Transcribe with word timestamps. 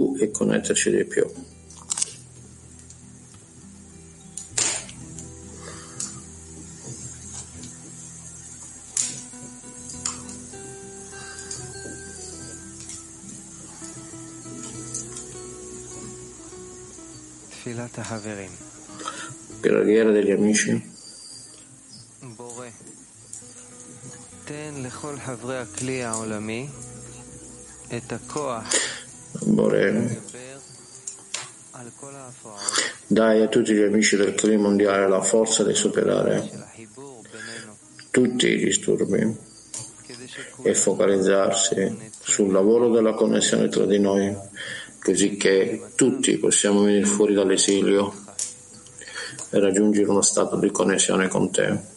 e 0.00 0.30
connetterci 0.30 0.90
di 0.90 1.04
più. 1.04 1.24
Preghiera 19.60 20.12
degli 20.12 20.30
amici. 20.30 20.96
Bore, 29.58 30.20
dai 33.08 33.42
a 33.42 33.48
tutti 33.48 33.74
gli 33.74 33.82
amici 33.82 34.14
del 34.14 34.34
clima 34.34 34.68
mondiale 34.68 35.08
la 35.08 35.20
forza 35.20 35.64
di 35.64 35.74
superare 35.74 36.48
tutti 38.12 38.46
i 38.46 38.56
disturbi 38.56 39.36
e 40.62 40.74
focalizzarsi 40.74 42.10
sul 42.20 42.52
lavoro 42.52 42.88
della 42.90 43.14
connessione 43.14 43.68
tra 43.68 43.84
di 43.84 43.98
noi, 43.98 44.32
così 45.02 45.36
che 45.36 45.86
tutti 45.96 46.38
possiamo 46.38 46.82
venire 46.82 47.04
fuori 47.04 47.34
dall'esilio 47.34 48.14
e 49.50 49.58
raggiungere 49.58 50.08
uno 50.08 50.22
stato 50.22 50.54
di 50.54 50.70
connessione 50.70 51.26
con 51.26 51.50
te. 51.50 51.96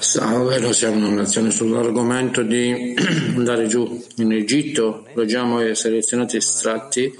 Salve, 0.00 0.72
siamo 0.72 1.06
una 1.06 1.20
lezione 1.20 1.52
sull'argomento 1.52 2.42
di 2.42 2.92
andare 3.36 3.68
giù 3.68 4.04
in 4.16 4.32
Egitto. 4.32 5.06
Leggiamo 5.14 5.62
i 5.62 5.76
selezionati 5.76 6.38
estratti 6.38 7.16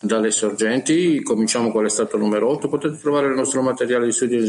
dalle 0.00 0.30
sorgenti. 0.30 1.20
Cominciamo 1.22 1.70
con 1.70 1.82
l'estrato 1.82 2.16
numero 2.16 2.48
8. 2.48 2.68
Potete 2.68 2.96
trovare 2.96 3.26
il 3.26 3.34
nostro 3.34 3.60
materiale 3.60 4.06
di 4.06 4.12
studio 4.12 4.38
in 4.38 4.46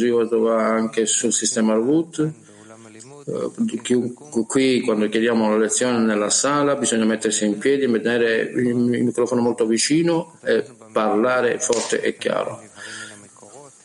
anche 0.47 1.05
sul 1.05 1.33
sistema 1.33 1.73
Arvut. 1.73 2.31
Eh, 3.27 4.45
qui 4.47 4.79
quando 4.79 5.09
chiediamo 5.09 5.49
la 5.49 5.57
lezione 5.57 5.97
nella 5.97 6.29
sala 6.29 6.75
bisogna 6.75 7.03
mettersi 7.03 7.43
in 7.43 7.57
piedi, 7.57 7.87
tenere 7.99 8.49
il 8.55 8.73
microfono 8.73 9.41
molto 9.41 9.65
vicino 9.65 10.37
e 10.45 10.63
parlare 10.93 11.59
forte 11.59 11.99
e 11.99 12.15
chiaro. 12.15 12.69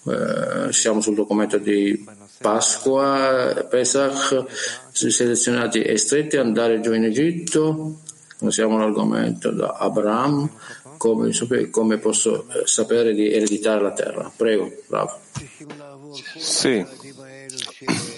Eh, 0.09 0.73
siamo 0.73 1.01
sul 1.01 1.15
documento 1.15 1.59
di 1.59 2.05
Pasqua, 2.41 3.67
Pesach, 3.69 4.45
selezionati 4.93 5.83
e 5.83 5.97
stretti, 5.97 6.37
andare 6.37 6.81
giù 6.81 6.93
in 6.93 7.05
Egitto, 7.05 8.01
siamo 8.49 8.77
all'argomento 8.77 9.51
da 9.51 9.77
Abraham, 9.79 10.49
come, 10.97 11.31
come 11.71 11.99
posso 11.99 12.47
eh, 12.49 12.67
sapere 12.67 13.15
di 13.15 13.33
ereditare 13.33 13.83
la 13.83 13.93
terra. 13.93 14.31
Prego, 14.35 14.73
bravo. 14.87 15.21
Sì, 16.37 16.85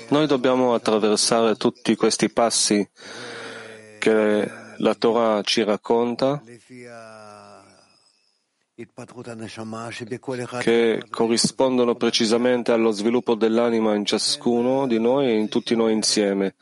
noi 0.09 0.27
dobbiamo 0.27 0.75
attraversare 0.75 1.57
tutti 1.57 1.97
questi 1.97 2.29
passi 2.29 2.87
che 3.99 4.51
la 4.77 4.95
Torah 4.95 5.43
ci 5.43 5.65
racconta 5.65 6.43
che 10.61 11.03
corrispondono 11.11 11.97
precisamente 11.97 12.71
allo 12.71 12.93
sviluppo 12.93 13.35
dell'anima 13.35 13.97
in 13.97 14.05
ciascuno 14.05 14.87
di 14.87 15.01
noi 15.01 15.27
e 15.27 15.37
in 15.37 15.49
tutti 15.49 15.75
noi 15.75 15.95
insieme. 15.95 16.55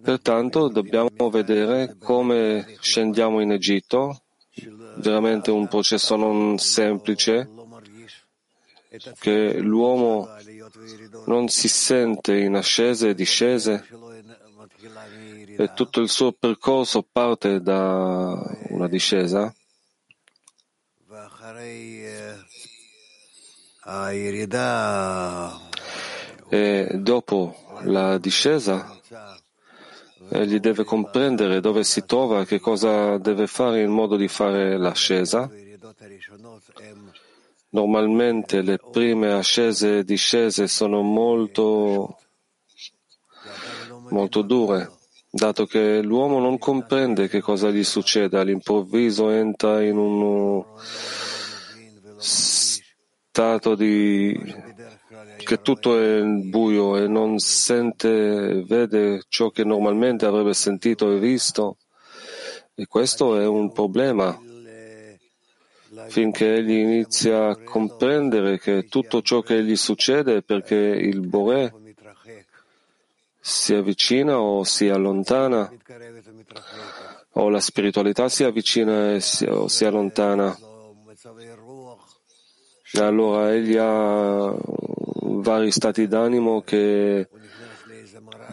Pertanto 0.00 0.68
dobbiamo 0.68 1.28
vedere 1.28 1.96
come 1.98 2.76
scendiamo 2.80 3.40
in 3.40 3.52
Egitto, 3.52 4.22
veramente 4.96 5.50
un 5.50 5.68
processo 5.68 6.16
non 6.16 6.56
semplice, 6.56 7.46
che 9.18 9.58
l'uomo 9.58 10.30
non 11.26 11.48
si 11.48 11.68
sente 11.68 12.38
in 12.38 12.54
ascese 12.54 13.10
e 13.10 13.14
discese 13.14 13.86
e 15.58 15.72
tutto 15.74 16.00
il 16.00 16.08
suo 16.08 16.32
percorso 16.32 17.06
parte 17.12 17.60
da 17.60 18.32
una 18.70 18.88
discesa 18.88 19.52
e 26.50 26.90
dopo 26.94 27.54
la 27.84 28.18
discesa 28.18 28.98
egli 30.30 30.58
deve 30.60 30.84
comprendere 30.84 31.60
dove 31.60 31.84
si 31.84 32.04
trova, 32.04 32.44
che 32.44 32.60
cosa 32.60 33.16
deve 33.18 33.46
fare 33.46 33.80
in 33.82 33.90
modo 33.90 34.16
di 34.16 34.28
fare 34.28 34.76
l'ascesa. 34.76 35.50
Normalmente 37.70 38.62
le 38.62 38.78
prime 38.78 39.32
ascese 39.32 39.98
e 39.98 40.04
discese 40.04 40.68
sono 40.68 41.02
molto, 41.02 42.18
molto 44.10 44.42
dure, 44.42 44.90
dato 45.30 45.66
che 45.66 46.02
l'uomo 46.02 46.40
non 46.40 46.58
comprende 46.58 47.28
che 47.28 47.40
cosa 47.40 47.70
gli 47.70 47.84
succede, 47.84 48.38
all'improvviso 48.38 49.30
entra 49.30 49.82
in 49.82 49.96
un 49.96 50.64
stato 53.30 53.74
di 53.74 54.36
che 55.36 55.62
tutto 55.62 55.98
è 55.98 56.20
buio 56.22 56.96
e 56.96 57.06
non 57.06 57.38
sente, 57.38 58.64
vede 58.66 59.22
ciò 59.28 59.50
che 59.50 59.64
normalmente 59.64 60.26
avrebbe 60.26 60.54
sentito 60.54 61.12
e 61.12 61.18
visto. 61.18 61.76
E 62.74 62.86
questo 62.86 63.38
è 63.38 63.46
un 63.46 63.72
problema 63.72 64.38
finché 66.08 66.56
egli 66.56 66.72
inizia 66.72 67.48
a 67.48 67.56
comprendere 67.56 68.58
che 68.58 68.88
tutto 68.88 69.22
ciò 69.22 69.40
che 69.40 69.62
gli 69.62 69.76
succede 69.76 70.36
è 70.36 70.42
perché 70.42 70.74
il 70.74 71.20
Bore 71.26 71.72
si 73.40 73.74
avvicina 73.74 74.38
o 74.38 74.64
si 74.64 74.88
allontana, 74.88 75.72
o 77.32 77.48
la 77.48 77.60
spiritualità 77.60 78.28
si 78.28 78.44
avvicina 78.44 79.16
o 79.48 79.68
si 79.68 79.84
allontana. 79.84 80.56
E 82.90 83.00
allora 83.00 83.52
egli 83.52 83.76
ha 83.76 84.54
vari 85.20 85.70
stati 85.70 86.06
d'animo 86.06 86.62
che 86.62 87.28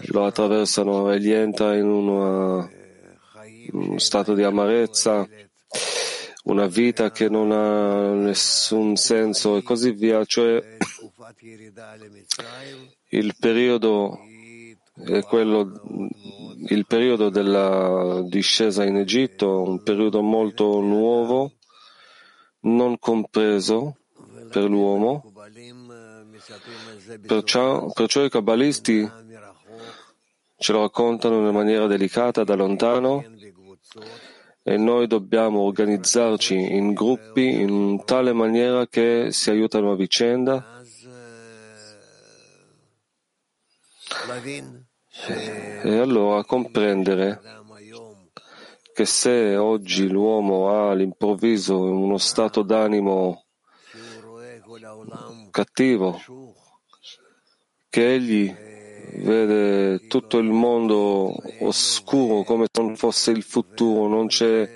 lo 0.07 0.25
attraversano, 0.25 1.11
egli 1.11 1.31
entra 1.31 1.75
in 1.75 1.87
una, 1.87 2.69
uno 3.71 3.97
stato 3.97 4.33
di 4.33 4.43
amarezza, 4.43 5.25
una 6.43 6.67
vita 6.67 7.11
che 7.11 7.29
non 7.29 7.51
ha 7.51 8.11
nessun 8.13 8.97
senso 8.97 9.55
e 9.55 9.63
così 9.63 9.91
via. 9.91 10.25
Cioè, 10.25 10.77
il 13.09 13.35
periodo 13.39 14.19
è 14.95 15.21
quello, 15.23 15.81
il 16.67 16.85
periodo 16.85 17.29
della 17.29 18.21
discesa 18.27 18.83
in 18.83 18.97
Egitto, 18.97 19.61
un 19.61 19.81
periodo 19.81 20.21
molto 20.21 20.81
nuovo, 20.81 21.53
non 22.61 22.99
compreso 22.99 23.95
per 24.55 24.69
l'uomo. 24.69 25.21
Perciò, 27.27 27.91
perciò 27.91 28.23
i 28.23 28.29
kabbalisti 28.29 29.11
ce 30.57 30.71
lo 30.71 30.81
raccontano 30.81 31.45
in 31.45 31.53
maniera 31.53 31.87
delicata 31.87 32.45
da 32.45 32.55
lontano 32.55 33.21
e 34.63 34.77
noi 34.77 35.07
dobbiamo 35.07 35.59
organizzarci 35.59 36.55
in 36.55 36.93
gruppi 36.93 37.61
in 37.61 38.01
tale 38.05 38.31
maniera 38.31 38.87
che 38.87 39.27
si 39.31 39.49
aiutano 39.49 39.91
a 39.91 39.95
vicenda 39.97 40.81
e 45.83 45.97
allora 45.97 46.45
comprendere 46.45 47.41
che 48.93 49.05
se 49.05 49.57
oggi 49.57 50.07
l'uomo 50.07 50.69
ha 50.69 50.91
all'improvviso 50.91 51.81
uno 51.81 52.17
stato 52.17 52.61
d'animo 52.61 53.44
cattivo, 55.55 56.21
che 57.87 58.13
egli 58.13 58.53
vede 59.19 60.05
tutto 60.07 60.37
il 60.37 60.49
mondo 60.49 61.33
oscuro 61.61 62.43
come 62.43 62.65
se 62.69 62.81
non 62.81 62.97
fosse 62.97 63.31
il 63.31 63.41
futuro, 63.41 64.09
non 64.09 64.27
c'è 64.27 64.69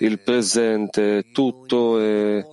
il 0.00 0.20
presente, 0.20 1.30
tutto 1.32 1.98
è 2.00 2.44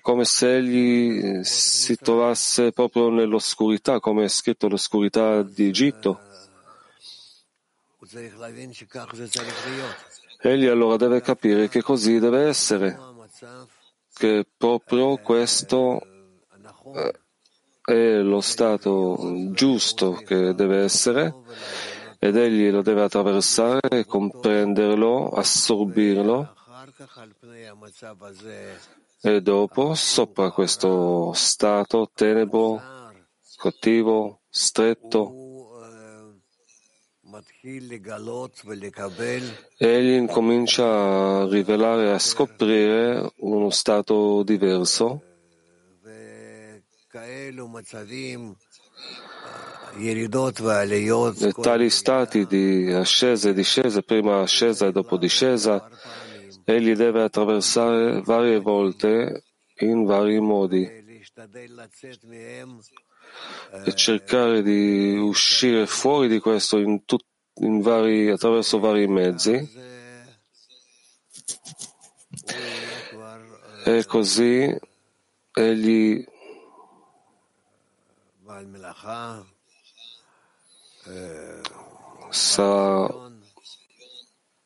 come 0.00 0.24
se 0.24 0.56
egli 0.56 1.44
si 1.44 1.94
trovasse 1.94 2.72
proprio 2.72 3.08
nell'oscurità, 3.08 4.00
come 4.00 4.24
è 4.24 4.28
scritto 4.28 4.66
l'oscurità 4.66 5.44
di 5.44 5.68
Egitto. 5.68 6.20
Egli 10.40 10.66
allora 10.66 10.96
deve 10.96 11.20
capire 11.20 11.68
che 11.68 11.82
così 11.82 12.18
deve 12.18 12.48
essere, 12.48 12.98
che 14.12 14.44
proprio 14.56 15.18
questo 15.18 16.08
è 17.84 18.20
lo 18.20 18.40
stato 18.40 19.50
giusto 19.50 20.14
che 20.14 20.54
deve 20.54 20.82
essere 20.82 21.34
ed 22.18 22.36
egli 22.36 22.70
lo 22.70 22.80
deve 22.80 23.02
attraversare, 23.02 24.06
comprenderlo, 24.06 25.28
assorbirlo. 25.28 26.54
E 29.20 29.42
dopo, 29.42 29.94
sopra 29.94 30.50
questo 30.50 31.32
stato 31.34 32.10
tenebro, 32.14 32.80
cattivo, 33.56 34.40
stretto, 34.48 35.42
egli 39.76 40.12
incomincia 40.12 41.40
a 41.40 41.48
rivelare, 41.48 42.12
a 42.12 42.18
scoprire 42.18 43.32
uno 43.36 43.68
stato 43.68 44.42
diverso 44.42 45.33
tali 51.60 51.88
stati 51.88 52.44
di 52.44 52.90
ascesa 52.92 53.50
e 53.50 53.54
discesa, 53.54 54.02
prima 54.02 54.40
ascesa 54.40 54.86
e 54.86 54.90
dopo 54.90 55.16
discesa, 55.16 55.88
egli 56.64 56.96
deve 56.96 57.22
attraversare 57.22 58.20
varie 58.22 58.58
volte 58.58 59.44
in 59.76 60.02
vari 60.02 60.40
modi 60.40 60.82
e 63.84 63.94
cercare 63.94 64.62
di 64.62 65.16
uscire 65.16 65.86
fuori 65.86 66.26
di 66.26 66.40
questo 66.40 66.78
in 66.78 67.04
tut, 67.04 67.24
in 67.60 67.80
vari, 67.80 68.28
attraverso 68.28 68.80
vari 68.80 69.06
mezzi. 69.06 69.52
E 73.84 74.04
così 74.04 74.76
egli 75.52 76.32
sarà 82.30 83.08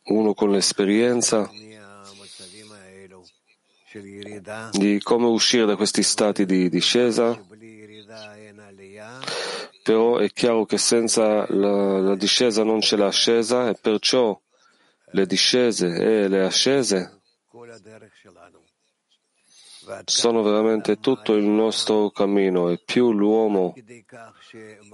uno 0.05 0.35
con 0.35 0.51
l'esperienza 0.51 1.51
di 4.73 5.01
come 5.03 5.27
uscire 5.27 5.65
da 5.65 5.77
questi 5.77 6.03
stati 6.03 6.45
di 6.45 6.69
discesa, 6.69 7.39
però 9.83 10.19
è 10.19 10.31
chiaro 10.31 10.65
che 10.67 10.79
senza 10.79 11.47
la, 11.53 11.99
la 12.01 12.15
discesa 12.15 12.63
non 12.63 12.81
c'è 12.81 12.97
l'ascesa 12.97 13.69
e 13.69 13.75
perciò 13.75 14.39
le 15.13 15.27
discese 15.27 15.97
e 15.97 16.29
le 16.29 16.45
ascese 16.45 17.18
sono 20.05 20.43
veramente 20.43 20.99
tutto 20.99 21.35
il 21.35 21.45
nostro 21.45 22.11
cammino 22.11 22.71
e 22.71 22.81
più 22.85 23.13
l'uomo 23.13 23.75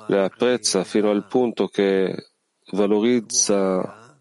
le 0.07 0.23
apprezza 0.23 0.85
fino 0.85 1.11
al 1.11 1.27
punto 1.27 1.69
che 1.69 2.31
valorizza 2.73 4.17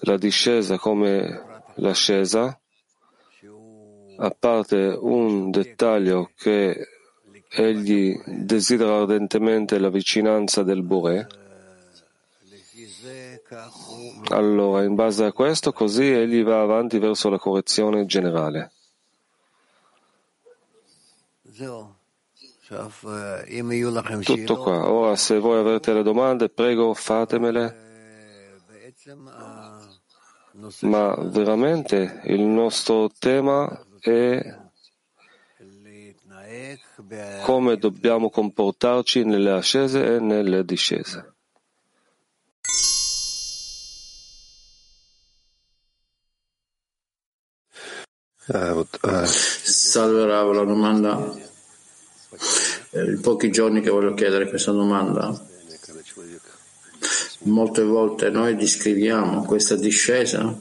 la 0.00 0.16
discesa 0.16 0.78
come 0.78 1.62
l'ascesa, 1.76 2.58
a 4.16 4.36
parte 4.38 4.96
un 5.00 5.50
dettaglio 5.50 6.30
che 6.36 6.88
egli 7.50 8.18
desidera 8.24 8.96
ardentemente 8.96 9.78
la 9.78 9.90
vicinanza 9.90 10.62
del 10.62 10.82
Bore, 10.82 11.26
allora 14.30 14.82
in 14.84 14.94
base 14.94 15.24
a 15.24 15.32
questo 15.32 15.72
così 15.72 16.10
egli 16.10 16.42
va 16.42 16.62
avanti 16.62 16.98
verso 16.98 17.28
la 17.28 17.38
correzione 17.38 18.06
generale. 18.06 18.72
Tutto 24.46 24.56
qua. 24.56 24.90
Ora, 24.90 25.16
se 25.16 25.38
voi 25.38 25.58
avete 25.58 25.92
le 25.92 26.02
domande, 26.02 26.48
prego, 26.48 26.94
fatemele. 26.94 27.90
Ma 30.80 31.14
veramente 31.14 32.20
il 32.24 32.42
nostro 32.42 33.10
tema 33.18 33.84
è 33.98 34.60
come 37.42 37.76
dobbiamo 37.76 38.30
comportarci 38.30 39.24
nelle 39.24 39.50
ascese 39.50 40.16
e 40.16 40.20
nelle 40.20 40.64
discese. 40.64 41.31
Salve 49.24 50.26
Rav, 50.26 50.52
la 50.52 50.64
domanda, 50.64 51.34
eh, 52.90 53.04
in 53.04 53.20
pochi 53.22 53.50
giorni 53.50 53.80
che 53.80 53.88
voglio 53.88 54.12
chiedere 54.12 54.46
questa 54.48 54.72
domanda, 54.72 55.40
molte 57.44 57.82
volte 57.82 58.28
noi 58.28 58.54
descriviamo 58.54 59.44
questa 59.44 59.74
discesa 59.74 60.54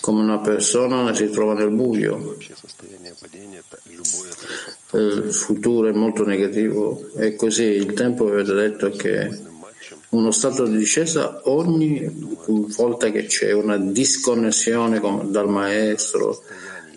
come 0.00 0.22
una 0.22 0.38
persona 0.38 1.10
che 1.10 1.16
si 1.16 1.30
trova 1.30 1.54
nel 1.54 1.70
buio, 1.70 2.36
il 4.92 5.32
futuro 5.32 5.88
è 5.88 5.92
molto 5.92 6.24
negativo. 6.24 7.10
E 7.16 7.34
così 7.34 7.64
il 7.64 7.92
tempo 7.92 8.28
avete 8.28 8.54
detto 8.54 8.90
che 8.90 9.54
uno 10.10 10.30
stato 10.30 10.66
di 10.66 10.76
discesa 10.76 11.40
ogni 11.44 12.08
volta 12.76 13.10
che 13.10 13.26
c'è 13.26 13.52
una 13.52 13.76
disconnessione 13.76 15.00
dal 15.24 15.48
maestro, 15.48 16.42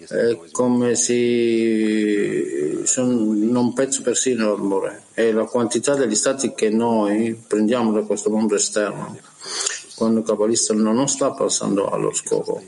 è 0.08 0.38
come 0.52 0.96
se 0.96 2.84
non 3.06 3.74
penso 3.74 4.02
persino 4.02 4.54
all'amore, 4.54 5.04
è 5.14 5.32
la 5.32 5.46
quantità 5.46 5.96
degli 5.96 6.16
stati 6.16 6.54
che 6.54 6.70
noi 6.70 7.34
prendiamo 7.48 7.92
da 7.92 8.02
questo 8.02 8.30
mondo 8.30 8.56
esterno, 8.56 9.18
quando 9.96 10.20
il 10.20 10.26
cabalista 10.26 10.74
non 10.74 11.08
sta 11.08 11.32
passando 11.32 11.90
allo 11.90 12.14
scopo. 12.14 12.62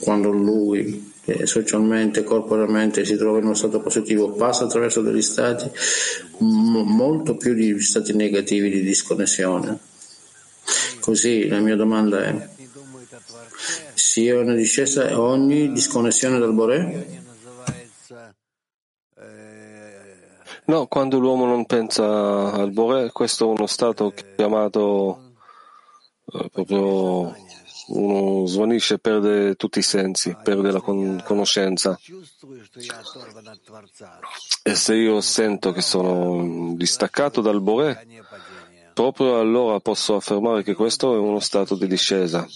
Quando 0.00 0.30
lui, 0.30 1.12
socialmente, 1.44 2.24
corporalmente, 2.24 3.04
si 3.04 3.16
trova 3.16 3.38
in 3.38 3.44
uno 3.44 3.54
stato 3.54 3.80
positivo, 3.80 4.32
passa 4.32 4.64
attraverso 4.64 5.02
degli 5.02 5.20
stati 5.20 5.70
molto 6.38 7.36
più 7.36 7.52
di 7.52 7.78
stati 7.80 8.14
negativi 8.14 8.70
di 8.70 8.82
disconnessione. 8.82 9.78
Così 11.00 11.48
la 11.48 11.58
mia 11.58 11.76
domanda 11.76 12.24
è, 12.24 12.48
sia 13.92 14.38
una 14.38 14.54
discesa 14.54 15.20
ogni 15.20 15.70
disconnessione 15.70 16.38
dal 16.38 16.54
Boré? 16.54 17.22
No, 20.66 20.86
quando 20.86 21.18
l'uomo 21.18 21.44
non 21.44 21.66
pensa 21.66 22.52
al 22.52 22.70
Boré, 22.70 23.10
questo 23.12 23.44
è 23.44 23.54
uno 23.54 23.66
stato 23.66 24.14
chiamato 24.34 25.34
eh, 26.32 26.48
proprio 26.50 27.36
uno 27.86 28.46
svanisce, 28.46 28.98
perde 28.98 29.56
tutti 29.56 29.78
i 29.78 29.82
sensi, 29.82 30.36
perde 30.42 30.70
la 30.70 30.80
con- 30.80 31.22
conoscenza. 31.24 31.98
E 34.62 34.74
se 34.74 34.94
io 34.94 35.20
sento 35.20 35.72
che 35.72 35.82
sono 35.82 36.74
distaccato 36.76 37.40
dal 37.40 37.60
Boré, 37.60 38.06
proprio 38.94 39.38
allora 39.38 39.80
posso 39.80 40.14
affermare 40.14 40.62
che 40.62 40.74
questo 40.74 41.14
è 41.14 41.18
uno 41.18 41.40
stato 41.40 41.74
di 41.74 41.86
discesa. 41.86 42.46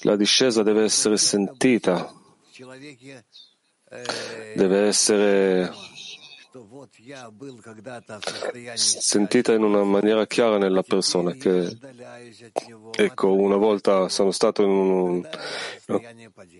La 0.00 0.16
discesa 0.16 0.62
deve 0.62 0.84
essere 0.84 1.16
sentita, 1.16 2.12
deve 4.54 4.86
essere 4.86 5.72
sentita 8.74 9.52
in 9.52 9.62
una 9.62 9.84
maniera 9.84 10.26
chiara 10.26 10.58
nella 10.58 10.82
persona 10.82 11.32
che 11.32 11.76
ecco 12.96 13.32
una 13.32 13.56
volta 13.56 14.08
sono 14.08 14.32
stato 14.32 14.62
in 14.62 14.68
un, 14.68 15.28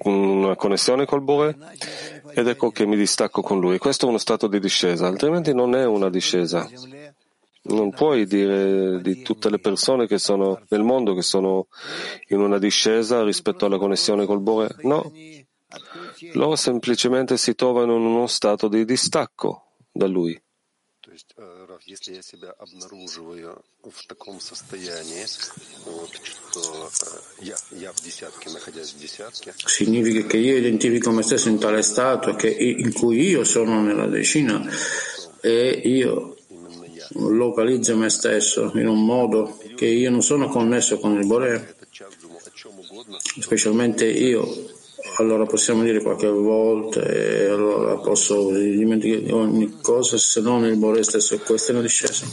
una 0.05 0.55
connessione 0.55 1.05
col 1.05 1.23
Bore 1.23 1.57
ed 2.33 2.47
ecco 2.47 2.71
che 2.71 2.87
mi 2.87 2.97
distacco 2.97 3.43
con 3.43 3.59
lui. 3.59 3.79
Questo 3.79 4.07
è 4.07 4.09
uno 4.09 4.19
stato 4.19 4.47
di 4.47 4.61
discesa 4.61 5.07
altrimenti 5.07 5.53
non 5.53 5.75
è 5.75 5.85
una 5.85 6.11
discesa. 6.11 6.69
Non 7.69 7.91
puoi 7.91 8.27
dire 8.27 9.01
di 9.03 9.23
tutte 9.23 9.51
le 9.51 9.59
persone 9.59 10.07
che 10.07 10.19
sono 10.19 10.63
nel 10.69 10.85
mondo 10.85 11.15
che 11.15 11.23
sono 11.23 11.67
in 12.29 12.39
una 12.39 12.59
discesa 12.59 13.25
rispetto 13.25 13.67
alla 13.67 13.79
connessione 13.79 14.25
col 14.25 14.41
Bore. 14.41 14.77
No. 14.83 15.11
Loro 16.35 16.55
semplicemente 16.55 17.37
si 17.37 17.57
trovano 17.57 17.97
in 17.97 18.03
uno 18.03 18.29
stato 18.29 18.69
di 18.69 18.85
distacco 18.85 19.66
da 19.97 20.07
lui. 20.07 20.41
Significa 29.55 30.27
che 30.27 30.37
io 30.37 30.57
identifico 30.57 31.13
me 31.13 31.23
stesso 31.23 31.49
in 31.49 31.59
tale 31.59 31.83
stato 31.83 32.35
che, 32.35 32.49
in 32.49 32.93
cui 32.93 33.29
io 33.29 33.45
sono 33.45 33.81
nella 33.83 34.07
decina 34.07 34.69
e 35.41 35.81
io 35.85 36.37
localizzo 37.15 37.97
me 37.97 38.11
stesso 38.11 38.73
in 38.75 38.89
un 38.89 39.05
modo 39.05 39.59
che 39.77 39.87
io 39.87 40.11
non 40.11 40.23
sono 40.23 40.49
connesso 40.49 40.99
con 40.99 41.17
il 41.17 41.27
Bore, 41.27 41.77
specialmente 43.41 44.07
io 44.07 44.75
allora 45.19 45.45
possiamo 45.45 45.83
dire 45.83 46.03
qualche 46.03 46.29
volta 46.29 47.03
e 47.03 47.47
allora 47.47 47.97
posso 47.97 48.51
dimenticare 48.51 49.33
ogni 49.33 49.79
cosa 49.81 50.19
se 50.19 50.41
non 50.41 50.65
il 50.65 50.77
Bore 50.77 51.03
stesso 51.03 51.35
e 51.35 51.39
questa 51.39 51.73
è 51.73 51.75
una 51.75 51.83
discesa 51.83 52.27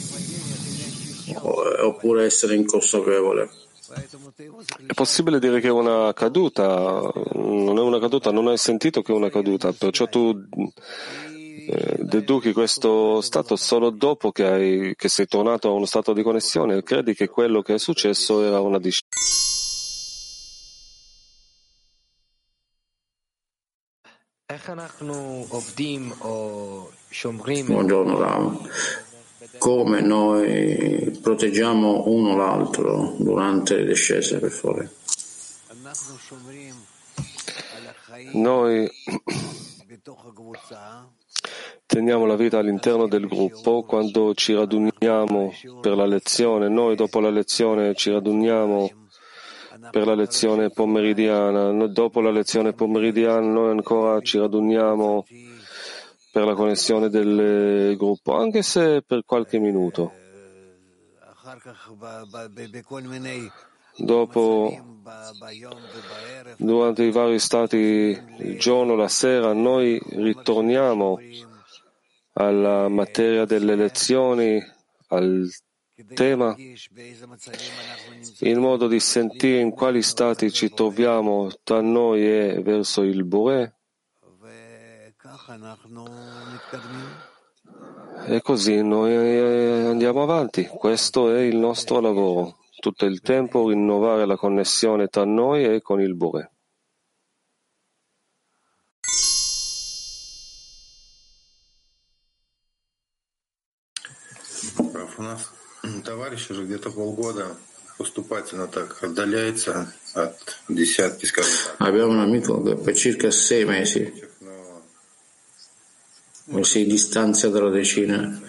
oppure 1.84 2.26
essere 2.26 2.56
inconsapevole. 2.56 3.50
È 4.88 4.94
possibile 4.94 5.40
dire 5.40 5.60
che 5.60 5.68
è 5.68 5.72
una 5.72 6.12
caduta? 6.14 7.12
Non 7.34 7.78
è 7.78 7.82
una 7.82 8.00
caduta 8.00 8.32
non 8.32 8.48
hai 8.48 8.58
sentito 8.58 9.02
che 9.02 9.12
è 9.12 9.16
una 9.16 9.30
caduta 9.30 9.72
perciò 9.72 10.08
tu 10.08 10.36
eh, 11.68 11.98
deduci 12.00 12.54
questo 12.54 13.22
stato 13.22 13.56
solo 13.56 13.92
dopo 13.92 14.32
che, 14.32 14.46
hai, 14.46 14.94
che 14.96 15.10
sei 15.10 15.28
tornato 15.28 15.70
a 15.70 15.74
uno 15.74 15.86
stato 15.86 16.14
di 16.14 16.24
connessione 16.24 16.78
e 16.78 16.84
credi 16.84 17.14
che 17.14 17.28
quello 17.28 17.62
che 17.62 17.76
è 17.76 17.80
successo 17.80 18.44
era 18.44 18.60
una 18.60 18.80
discesa 18.80 19.53
Buongiorno 27.66 28.18
Ram. 28.18 28.70
Come 29.58 30.00
noi 30.00 31.20
proteggiamo 31.22 32.04
uno 32.08 32.38
l'altro 32.38 33.14
durante 33.18 33.76
le 33.76 33.88
discese, 33.88 34.40
per 34.40 34.52
favore? 34.52 34.90
Noi 38.32 38.90
teniamo 41.86 42.26
la 42.26 42.36
vita 42.38 42.60
all'interno 42.60 43.10
del 43.10 43.28
gruppo 43.28 43.84
quando 43.84 44.34
ci 44.34 44.54
raduniamo 44.54 45.54
per 45.82 45.98
la 45.98 46.06
lezione. 46.06 46.70
Noi 46.70 46.96
dopo 46.96 47.20
la 47.20 47.30
lezione 47.30 47.96
ci 47.96 48.12
raduniamo 48.12 49.03
per 49.92 50.06
la 50.06 50.16
lezione 50.16 50.70
pomeridiana. 50.70 51.88
Dopo 51.88 52.22
la 52.22 52.32
lezione 52.32 52.74
pomeridiana 52.74 53.48
noi 53.48 53.72
ancora 53.72 54.20
ci 54.22 54.38
raduniamo 54.38 55.26
per 56.32 56.46
la 56.46 56.54
connessione 56.54 57.10
del 57.10 57.96
gruppo, 57.96 58.36
anche 58.36 58.62
se 58.64 59.04
per 59.06 59.24
qualche 59.26 59.60
minuto. 59.60 60.12
Dopo, 63.96 64.76
durante 66.58 67.04
i 67.04 67.12
vari 67.12 67.38
stati, 67.38 67.78
il 67.78 68.58
giorno, 68.58 68.96
la 68.96 69.08
sera, 69.08 69.54
noi 69.54 70.02
ritorniamo 70.04 71.20
alla 72.34 72.88
materia 72.88 73.46
delle 73.46 73.76
lezioni, 73.76 74.60
al 75.10 75.48
tema 76.14 76.56
in 78.40 78.60
modo 78.60 78.88
di 78.88 79.00
sentire 79.00 79.60
in 79.60 79.72
quali 79.72 80.02
stati 80.02 80.52
ci 80.52 80.74
troviamo 80.74 81.50
tra 81.64 81.82
noi 81.82 82.26
e 82.26 82.62
verso 82.64 83.04
il 83.04 83.24
Bure. 83.24 83.78
E 88.26 88.42
così 88.42 88.82
noi 88.82 89.86
andiamo 89.88 90.24
avanti. 90.24 90.66
Questo 90.66 91.34
è 91.34 91.42
il 91.42 91.58
nostro 91.58 92.00
lavoro. 92.00 92.58
Tutto 92.80 93.06
il 93.06 93.22
tempo 93.22 93.70
rinnovare 93.70 94.26
la 94.26 94.36
connessione 94.36 95.08
tra 95.08 95.26
noi 95.26 95.64
e 95.66 95.82
con 95.82 96.02
il 96.02 96.16
Bure. 96.16 96.52
товарищ 106.05 106.51
уже 106.51 106.65
где-то 106.65 106.91
полгода 106.91 107.57
поступательно 107.97 108.67
так 108.69 109.03
отдаляется 109.03 109.93
от 110.15 110.37
десятки, 110.69 111.27
скажем 111.27 111.53
так. 111.79 111.89
Abbiamo 111.89 112.13
un 112.13 112.21
amico 112.21 112.63
che 112.63 112.77
per 112.77 112.97
circa 112.97 113.31
sei 113.31 113.65
mesi 113.65 114.13
si 116.63 116.87
distanzia 116.87 117.49
dalla 117.49 117.71
decina. 117.71 118.41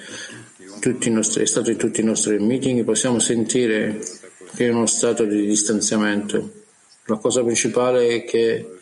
Tutti 0.80 1.10
i 1.10 1.12
nostri, 1.12 1.44
è 1.44 1.46
stato 1.46 1.72
in 1.72 1.78
tutti 1.78 2.00
i 2.00 2.04
nostri 2.04 2.40
meeting 2.40 2.86
possiamo 2.86 3.20
sentire 3.20 4.00
che 4.56 4.68
è 4.68 4.70
uno 4.70 4.86
stato 4.86 5.26
di 5.26 5.46
distanziamento. 5.46 6.64
La 7.06 7.18
cosa 7.18 7.44
principale 7.44 8.08
è 8.08 8.24
che 8.24 8.80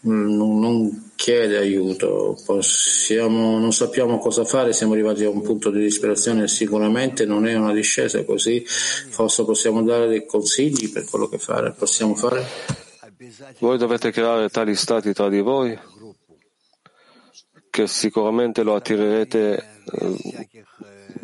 non 0.00 1.01
chiede 1.23 1.55
aiuto, 1.55 2.37
possiamo, 2.45 3.57
non 3.57 3.71
sappiamo 3.71 4.17
cosa 4.17 4.43
fare, 4.43 4.73
siamo 4.73 4.91
arrivati 4.91 5.23
a 5.23 5.29
un 5.29 5.41
punto 5.41 5.69
di 5.69 5.79
disperazione, 5.79 6.49
sicuramente 6.49 7.25
non 7.25 7.47
è 7.47 7.55
una 7.55 7.71
discesa 7.71 8.25
così, 8.25 8.61
forse 8.65 9.45
possiamo 9.45 9.81
dare 9.83 10.09
dei 10.09 10.25
consigli 10.25 10.91
per 10.91 11.05
quello 11.05 11.29
che 11.29 11.37
fare, 11.37 11.71
possiamo 11.71 12.13
fare? 12.13 12.45
Voi 13.59 13.77
dovete 13.77 14.11
creare 14.11 14.49
tali 14.49 14.75
stati 14.75 15.13
tra 15.13 15.29
di 15.29 15.39
voi 15.39 15.79
che 17.69 17.87
sicuramente 17.87 18.61
lo 18.63 18.75
attirerete 18.75 19.55
eh, 19.55 20.65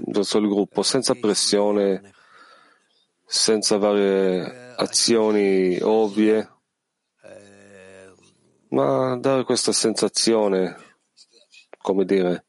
verso 0.05 0.37
il 0.37 0.47
gruppo 0.47 0.81
senza 0.81 1.13
pressione, 1.15 2.13
senza 3.25 3.75
varie 3.75 4.75
azioni 4.77 5.77
ovvie 5.81 6.58
ma 8.69 9.15
dare 9.17 9.43
questa 9.43 9.71
sensazione, 9.71 10.75
come 11.81 12.05
dire, 12.05 12.45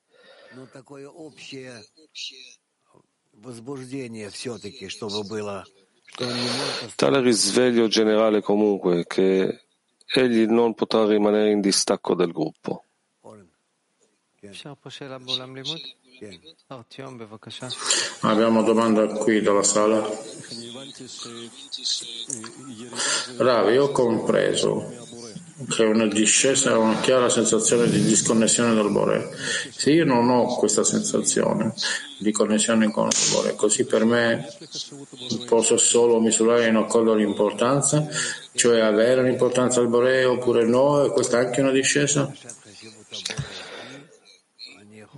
tale 6.96 7.20
risveglio 7.20 7.88
generale 7.88 8.42
comunque 8.42 9.06
che 9.06 9.64
egli 10.12 10.46
non 10.46 10.74
potrà 10.74 11.06
rimanere 11.06 11.50
in 11.50 11.60
distacco 11.60 12.14
del 12.14 12.32
gruppo. 12.32 12.84
Abbiamo 18.20 18.62
domanda 18.62 19.06
qui 19.06 19.40
dalla 19.40 19.62
sala. 19.62 20.06
Ravi, 23.38 23.78
ho 23.78 23.90
compreso 23.90 25.08
che 25.68 25.84
una 25.84 26.06
discesa 26.06 26.72
è 26.72 26.76
una 26.76 27.00
chiara 27.00 27.28
sensazione 27.28 27.88
di 27.88 28.02
disconnessione 28.02 28.74
dal 28.74 28.90
Bore. 28.90 29.30
Se 29.70 29.90
io 29.92 30.04
non 30.04 30.28
ho 30.28 30.56
questa 30.56 30.84
sensazione 30.84 31.72
di 32.18 32.32
connessione 32.32 32.90
con 32.90 33.08
il 33.08 33.30
Bore, 33.32 33.54
così 33.54 33.84
per 33.86 34.04
me 34.04 34.46
posso 35.46 35.78
solo 35.78 36.20
misurare 36.20 36.66
in 36.66 36.76
accordo 36.76 37.14
l'importanza, 37.14 38.06
cioè 38.52 38.80
avere 38.80 39.22
un'importanza 39.22 39.80
al 39.80 39.88
Bore 39.88 40.24
oppure 40.24 40.66
no, 40.66 41.02
e 41.02 41.10
questa 41.10 41.40
è 41.40 41.46
anche 41.46 41.62
una 41.62 41.72
discesa? 41.72 42.30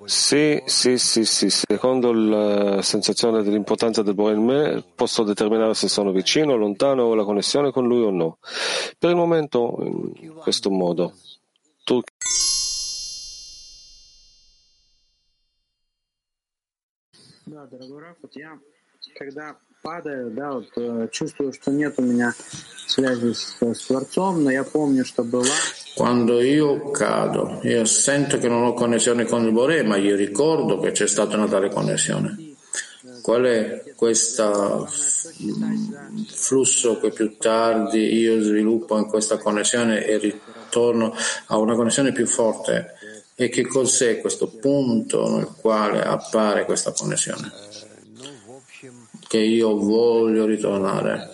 Sì, 0.05 0.62
sì, 0.65 0.97
sì, 0.97 1.25
sì. 1.25 1.50
Secondo 1.50 2.12
la 2.13 2.81
sensazione 2.81 3.43
dell'importanza 3.43 4.01
del 4.01 4.15
Bore 4.15 4.36
in 4.36 4.43
me, 4.43 4.83
posso 4.95 5.24
determinare 5.24 5.74
se 5.74 5.88
sono 5.88 6.12
vicino, 6.12 6.55
lontano 6.55 7.03
o 7.03 7.13
la 7.13 7.24
connessione 7.24 7.71
con 7.71 7.88
lui 7.88 8.03
o 8.03 8.09
no. 8.09 8.38
Per 8.97 9.09
il 9.09 9.15
momento, 9.15 9.77
in 9.81 10.33
questo 10.36 10.69
modo. 10.69 11.13
Tu... 11.83 12.01
Да, 17.45 17.65
дорогой 17.65 18.01
Раф, 18.01 18.17
вот 18.21 18.36
я, 18.36 18.59
когда 19.15 19.57
падаю, 19.81 20.31
да, 20.31 20.51
вот 20.51 20.67
э, 20.75 21.07
чувствую, 21.12 21.53
что 21.53 21.71
нет 21.71 21.93
у 21.97 22.01
меня 22.01 22.33
связи 22.88 23.33
с, 23.33 23.57
с 23.62 23.88
Творцом, 23.88 24.43
но 24.43 24.51
я 24.51 24.63
помню, 24.63 25.05
что 25.05 25.24
была. 25.24 25.45
Quando 25.95 26.41
io 26.41 26.91
cado, 26.91 27.59
io 27.63 27.86
sento 27.86 28.38
che 28.38 28.50
non 28.50 28.63
ho 28.63 28.74
connessione 28.74 29.25
con 29.25 29.45
il 29.45 29.51
Bore, 29.51 29.83
ma 29.83 29.95
io 29.95 30.15
ricordo 30.15 30.79
che 30.79 30.91
c'è 30.91 31.07
stata 31.07 31.38
una 31.38 31.47
tale 31.47 31.69
connessione. 31.69 32.55
Qual 33.21 33.43
è 33.43 33.93
questo 33.95 34.88
flusso 36.27 37.00
che 37.00 37.12
più 37.12 37.38
tardi 37.38 38.13
io 38.13 38.41
sviluppo 38.41 38.97
in 38.97 39.07
questa 39.07 39.38
connessione 39.38 40.05
e 40.05 40.17
ritorno 40.17 41.13
a 41.47 41.57
una 41.57 41.75
connessione 41.75 42.12
più 42.12 42.27
forte? 42.27 42.93
E 43.36 43.50
che 43.50 43.65
cos'è 43.65 44.19
questo 44.19 44.47
punto 44.47 45.36
nel 45.36 45.47
quale 45.59 46.01
appare 46.03 46.65
questa 46.65 46.91
connessione? 46.91 47.51
Che 49.32 49.38
io 49.38 49.78
voglio 49.78 50.44
ritornare. 50.44 51.26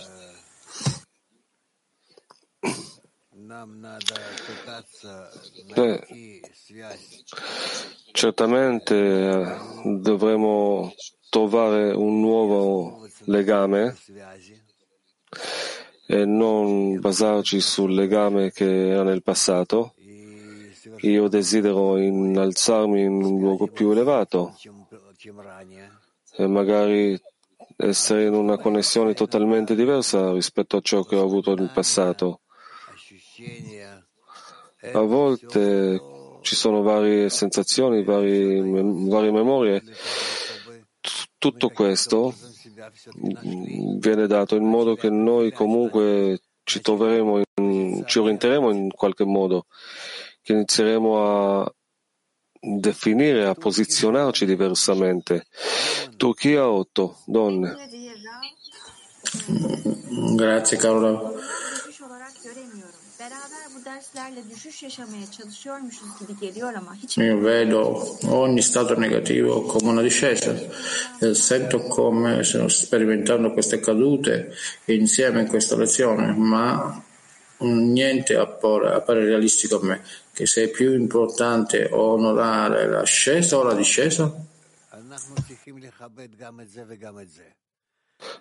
Beh, 5.75 6.07
certamente 8.12 8.95
eh, 8.95 9.57
dovremo 9.99 10.95
trovare 11.28 11.90
un 11.90 12.21
nuovo 12.21 13.05
legame 13.25 13.97
e 16.07 16.25
non 16.25 17.00
basarci 17.00 17.59
sul 17.61 17.95
legame 17.95 18.52
che 18.52 18.90
era 18.90 19.02
nel 19.02 19.25
passato. 19.25 19.95
Io 21.00 21.26
desidero 21.26 21.99
innalzarmi 21.99 23.02
in 23.02 23.25
un 23.25 23.40
luogo 23.40 23.67
più 23.67 23.90
elevato 23.90 24.55
e 26.37 26.47
magari 26.47 27.21
essere 27.81 28.25
in 28.25 28.35
una 28.35 28.59
connessione 28.59 29.15
totalmente 29.15 29.77
diversa 29.77 30.33
rispetto 30.33 30.77
a 30.77 30.81
ciò 30.81 31.05
che 31.05 31.15
ho 31.15 31.23
avuto 31.23 31.55
nel 31.55 31.71
passato. 31.73 32.41
A 34.93 35.01
volte 35.01 36.01
ci 36.43 36.57
sono 36.57 36.83
varie 36.83 37.31
sensazioni, 37.31 38.03
varie, 38.03 38.61
varie 38.63 39.31
memorie. 39.31 39.83
Tutto 41.39 41.69
questo 41.69 42.35
viene 43.99 44.27
dato 44.27 44.57
in 44.57 44.65
modo 44.65 44.97
che 44.97 45.09
noi 45.09 45.53
comunque 45.53 46.41
ci 46.65 46.81
troveremo, 46.81 47.43
in, 47.61 48.03
ci 48.07 48.19
orienteremo 48.19 48.73
in 48.73 48.91
qualche 48.91 49.25
modo, 49.25 49.67
che 50.43 50.53
inizieremo 50.53 51.61
a 51.61 51.73
definire, 52.61 53.47
a 53.47 53.55
posizionarci 53.55 54.44
diversamente. 54.47 55.47
Turchia 56.16 56.68
8, 56.68 57.18
donne. 57.27 57.77
Grazie 60.37 60.77
Carola. 60.77 61.33
Io 67.16 67.38
vedo 67.38 68.18
ogni 68.27 68.62
stato 68.62 68.99
negativo 68.99 69.62
come 69.62 69.90
una 69.90 70.03
discesa 70.03 70.55
e 71.21 71.35
sento 71.35 71.83
come 71.83 72.44
sto 72.44 72.68
sperimentando 72.68 73.53
queste 73.53 73.81
cadute 73.81 74.55
insieme 74.87 75.42
in 75.42 75.49
questa 75.49 75.77
lezione, 75.77 76.33
ma 76.33 77.03
niente 77.59 78.37
appare, 78.37 78.94
appare 78.94 79.25
realistico 79.25 79.81
a 79.81 79.85
me, 79.85 80.03
che 80.33 80.47
se 80.47 80.64
è 80.64 80.68
più 80.68 80.94
importante 80.94 81.88
onorare 81.90 82.87
l'ascesa 82.88 83.59
o 83.59 83.62
la 83.62 83.75
discesa? 83.75 84.33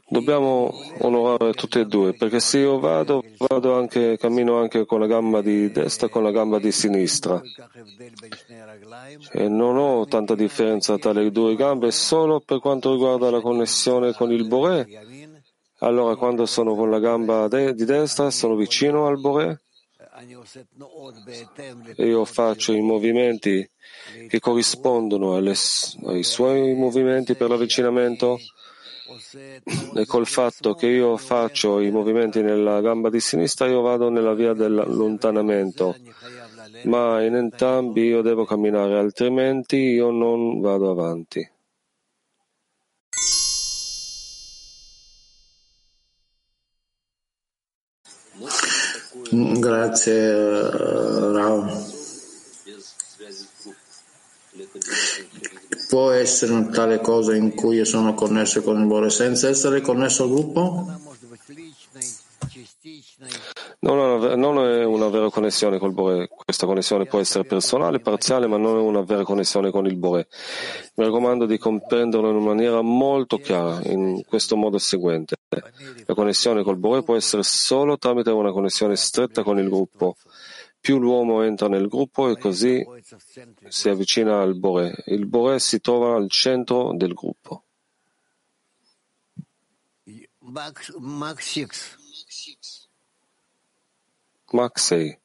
Dobbiamo 0.10 0.72
onorare 1.00 1.54
tutte 1.54 1.82
e 1.82 1.86
due, 1.86 2.14
perché 2.14 2.40
se 2.40 2.60
io 2.60 2.80
vado, 2.80 3.24
vado 3.38 3.76
anche, 3.76 4.18
cammino 4.18 4.58
anche 4.58 4.86
con 4.86 5.00
la 5.00 5.06
gamba 5.06 5.42
di 5.42 5.70
destra 5.72 6.08
e 6.08 6.10
con 6.10 6.24
la 6.24 6.32
gamba 6.32 6.58
di 6.58 6.72
sinistra. 6.72 7.40
E 9.34 9.48
non 9.48 9.78
ho 9.78 10.06
tanta 10.08 10.34
differenza 10.34 10.98
tra 10.98 11.12
le 11.12 11.30
due 11.30 11.56
gambe 11.56 11.92
solo 11.92 12.40
per 12.40 12.60
quanto 12.60 12.94
riguarda 12.94 13.30
la 13.30 13.42
connessione 13.42 14.14
con 14.14 14.32
il 14.32 14.48
Boré. 14.48 15.17
Allora 15.80 16.16
quando 16.16 16.48
sono 16.48 16.74
con 16.74 16.90
la 16.90 17.00
gamba 17.00 17.48
de- 17.48 17.76
di 17.76 17.86
destra 17.86 18.32
sono 18.32 18.56
vicino 18.56 19.06
al 19.06 19.20
Boré. 19.20 19.60
E 21.96 22.06
io 22.08 22.26
faccio 22.26 22.74
i 22.74 22.82
movimenti 22.82 23.70
che 24.28 24.40
corrispondono 24.40 25.36
alle, 25.36 25.54
ai 26.06 26.24
suoi 26.24 26.74
movimenti 26.74 27.36
per 27.36 27.50
l'avvicinamento. 27.50 28.40
E 29.94 30.06
col 30.06 30.26
fatto 30.26 30.74
che 30.74 30.88
io 30.88 31.16
faccio 31.18 31.80
i 31.80 31.92
movimenti 31.92 32.42
nella 32.42 32.82
gamba 32.82 33.10
di 33.10 33.20
sinistra 33.20 33.68
io 33.68 33.82
vado 33.82 34.10
nella 34.10 34.34
via 34.34 34.54
dell'allontanamento. 34.54 35.96
Ma 36.86 37.24
in 37.24 37.36
entrambi 37.36 38.02
io 38.02 38.22
devo 38.22 38.46
camminare 38.46 38.98
altrimenti 38.98 39.78
io 39.78 40.10
non 40.10 40.60
vado 40.60 40.90
avanti 40.90 41.48
Grazie 49.38 50.32
Rao. 51.32 51.86
Può 55.90 56.12
essere 56.12 56.54
una 56.54 56.70
tale 56.70 57.00
cosa 57.00 57.36
in 57.36 57.54
cui 57.54 57.76
io 57.78 57.86
sono 57.86 58.14
connesso 58.16 58.64
con 58.64 58.80
il 58.80 58.88
Bore 58.88 59.10
senza 59.10 59.48
essere 59.48 59.82
connesso 59.82 60.24
al 60.24 60.30
gruppo? 60.30 60.92
Non 63.80 64.00
è 64.00 64.34
una 64.36 64.62
vera 64.62 64.67
connessione 65.48 65.78
col 65.78 65.94
Bore. 65.94 66.28
Questa 66.28 66.66
connessione 66.66 67.06
può 67.06 67.20
essere 67.20 67.46
personale, 67.46 68.00
parziale, 68.00 68.48
ma 68.48 68.58
non 68.58 68.76
una 68.78 69.02
vera 69.02 69.24
connessione 69.24 69.72
con 69.72 69.86
il 69.86 69.96
Bore. 69.96 70.28
Mi 70.96 71.06
raccomando 71.06 71.46
di 71.46 71.58
comprenderlo 71.58 72.30
in 72.32 72.44
maniera 72.44 72.82
molto 72.82 73.38
chiara, 73.38 73.80
in 73.84 74.24
questo 74.28 74.58
modo 74.58 74.78
seguente. 74.78 75.38
La 76.06 76.14
connessione 76.14 76.64
col 76.64 76.78
Bore 76.78 77.04
può 77.04 77.16
essere 77.16 77.44
solo 77.44 77.98
tramite 77.98 78.30
una 78.32 78.52
connessione 78.52 78.98
stretta 78.98 79.44
con 79.44 79.58
il 79.58 79.70
gruppo. 79.70 80.18
Più 80.80 81.00
l'uomo 81.00 81.42
entra 81.44 81.70
nel 81.70 81.88
gruppo 81.88 82.30
e 82.30 82.38
così 82.38 82.86
si 83.70 83.90
avvicina 83.90 84.42
al 84.42 84.58
Bore. 84.58 85.04
Il 85.06 85.28
Bore 85.28 85.60
si 85.60 85.80
trova 85.80 86.16
al 86.16 86.30
centro 86.30 86.92
del 86.94 87.14
gruppo. 87.14 87.64
Max 94.52 94.82
6. 94.82 95.18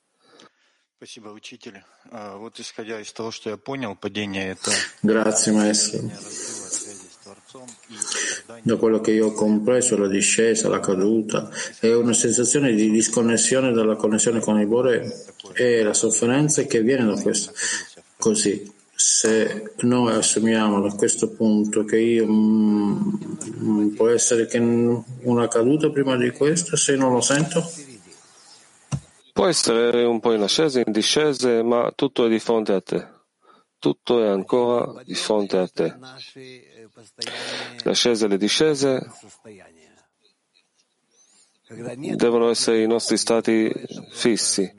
Grazie 5.00 5.50
maestro. 5.50 6.00
Da 8.62 8.76
quello 8.76 9.00
che 9.00 9.10
io 9.10 9.26
ho 9.26 9.32
compreso, 9.32 9.98
la 9.98 10.06
discesa, 10.06 10.68
la 10.68 10.78
caduta, 10.78 11.50
è 11.80 11.92
una 11.92 12.12
sensazione 12.12 12.72
di 12.72 12.88
disconnessione 12.88 13.72
dalla 13.72 13.96
connessione 13.96 14.38
con 14.38 14.60
il 14.60 14.68
Bore 14.68 15.24
e 15.54 15.82
la 15.82 15.92
sofferenza 15.92 16.62
che 16.62 16.82
viene 16.82 17.04
da 17.04 17.20
questo. 17.20 17.52
Così, 18.16 18.72
se 18.94 19.72
noi 19.80 20.14
assumiamo 20.14 20.80
da 20.80 20.94
questo 20.94 21.30
punto 21.30 21.84
che 21.84 21.98
io 21.98 22.26
mm, 22.28 23.88
può 23.96 24.08
essere 24.08 24.46
che 24.46 24.58
una 24.58 25.48
caduta 25.48 25.90
prima 25.90 26.16
di 26.16 26.30
questo, 26.30 26.76
se 26.76 26.94
non 26.94 27.12
lo 27.12 27.20
sento? 27.20 27.90
Può 29.32 29.46
essere 29.46 30.04
un 30.04 30.20
po' 30.20 30.32
in 30.34 30.42
ascese, 30.42 30.82
in 30.84 30.92
discese, 30.92 31.62
ma 31.62 31.90
tutto 31.94 32.26
è 32.26 32.28
di 32.28 32.38
fronte 32.38 32.72
a 32.72 32.80
te. 32.80 33.08
tutto 33.82 34.22
è 34.22 34.28
ancora 34.28 35.02
di 35.02 35.16
fronte 35.16 35.58
a 35.58 35.66
te. 35.66 35.92
Le 37.82 37.90
ascese 37.90 38.26
e 38.26 38.28
le 38.28 38.36
discese 38.36 39.10
devono 42.14 42.48
essere 42.48 42.80
i 42.80 42.86
nostri 42.86 43.16
stati 43.16 43.72
fissi. 44.12 44.72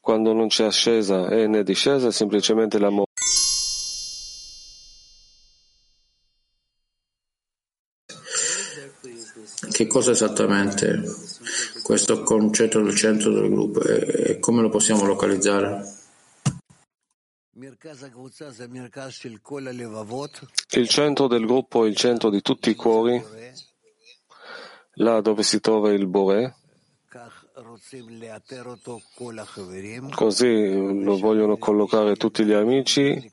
Quando 0.00 0.32
non 0.32 0.48
c'è 0.48 0.64
ascesa 0.64 1.28
e 1.28 1.46
né 1.46 1.62
discesa, 1.62 2.08
è 2.08 2.12
semplicemente 2.12 2.80
l'amore. 2.80 3.12
Che 9.70 9.86
cosa 9.86 10.10
esattamente 10.10 11.00
questo 11.86 12.24
concetto 12.24 12.82
del 12.82 12.96
centro 12.96 13.30
del 13.30 13.48
gruppo 13.48 13.80
e 13.80 14.40
come 14.40 14.60
lo 14.60 14.68
possiamo 14.68 15.06
localizzare? 15.06 15.84
Il 20.70 20.88
centro 20.88 21.28
del 21.28 21.46
gruppo 21.46 21.84
è 21.84 21.88
il 21.88 21.94
centro 21.94 22.28
di 22.28 22.42
tutti 22.42 22.70
i 22.70 22.74
cuori, 22.74 23.22
là 24.94 25.20
dove 25.20 25.44
si 25.44 25.60
trova 25.60 25.92
il 25.92 26.08
Bore. 26.08 26.56
Così 30.12 31.02
lo 31.04 31.18
vogliono 31.18 31.56
collocare 31.56 32.16
tutti 32.16 32.44
gli 32.44 32.52
amici. 32.52 33.30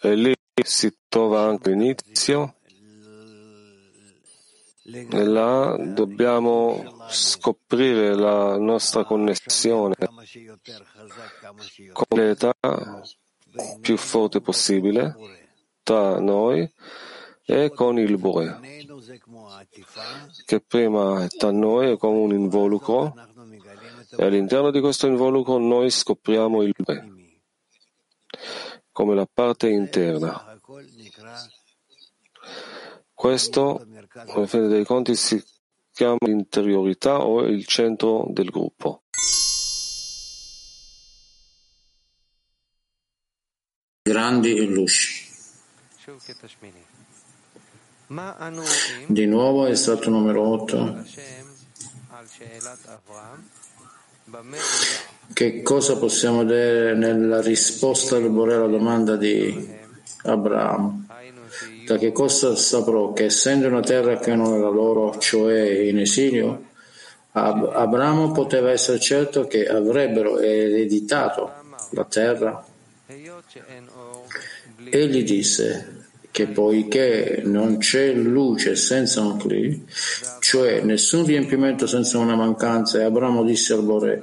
E 0.00 0.14
lì 0.14 0.32
si 0.62 0.96
trova 1.08 1.42
anche 1.48 1.70
l'inizio 1.70 2.58
là 4.84 5.76
dobbiamo 5.78 7.06
scoprire 7.08 8.14
la 8.14 8.58
nostra 8.58 9.04
connessione 9.04 9.94
con 11.92 12.18
l'età 12.18 12.54
più 13.80 13.96
forte 13.96 14.40
possibile 14.40 15.14
tra 15.82 16.18
noi 16.18 16.70
e 17.46 17.70
con 17.70 17.98
il 17.98 18.16
Bore, 18.18 18.58
che 20.46 20.60
prima 20.60 21.26
tra 21.28 21.50
noi 21.50 21.92
è 21.92 21.96
come 21.96 22.18
un 22.18 22.32
involucro 22.32 23.14
e 24.16 24.24
all'interno 24.24 24.70
di 24.70 24.80
questo 24.80 25.06
involucro 25.06 25.58
noi 25.58 25.90
scopriamo 25.90 26.62
il 26.62 26.74
Bore 26.76 27.12
come 28.94 29.16
la 29.16 29.26
parte 29.26 29.68
interna. 29.68 30.56
Questo, 33.24 33.86
alla 34.26 34.46
fine 34.46 34.68
dei 34.68 34.84
conti, 34.84 35.16
si 35.16 35.42
chiama 35.94 36.18
l'interiorità 36.26 37.24
o 37.24 37.40
il 37.40 37.64
centro 37.64 38.26
del 38.28 38.50
gruppo. 38.50 39.04
Grandi 44.02 44.66
luci. 44.66 45.26
Di 49.06 49.24
nuovo 49.24 49.68
estratto 49.68 50.10
numero 50.10 50.46
8. 50.46 51.04
Che 55.32 55.62
cosa 55.62 55.96
possiamo 55.96 56.44
dire 56.44 56.94
nella 56.94 57.40
risposta 57.40 58.16
al 58.16 58.28
Bore 58.28 58.52
alla 58.52 58.66
domanda 58.66 59.16
di 59.16 59.66
Abramo? 60.24 61.06
Da 61.86 61.98
che 61.98 62.12
cosa 62.12 62.56
saprò 62.56 63.12
che 63.12 63.24
essendo 63.24 63.68
una 63.68 63.80
terra 63.80 64.18
che 64.18 64.34
non 64.34 64.54
era 64.54 64.68
loro, 64.68 65.18
cioè 65.18 65.60
in 65.60 65.98
esilio, 65.98 66.72
Ab- 67.32 67.70
Abramo 67.74 68.32
poteva 68.32 68.70
essere 68.70 69.00
certo 69.00 69.46
che 69.46 69.66
avrebbero 69.66 70.38
ereditato 70.38 71.50
la 71.90 72.04
terra? 72.04 72.64
Egli 74.90 75.24
disse 75.24 76.06
che 76.30 76.46
poiché 76.46 77.42
non 77.44 77.78
c'è 77.78 78.12
luce 78.12 78.76
senza 78.76 79.20
un 79.20 79.36
cli, 79.36 79.84
cioè 80.40 80.80
nessun 80.80 81.24
riempimento 81.24 81.86
senza 81.86 82.18
una 82.18 82.34
mancanza, 82.34 82.98
e 83.00 83.04
Abramo 83.04 83.44
disse 83.44 83.72
al 83.72 83.82
Bore 83.82 84.22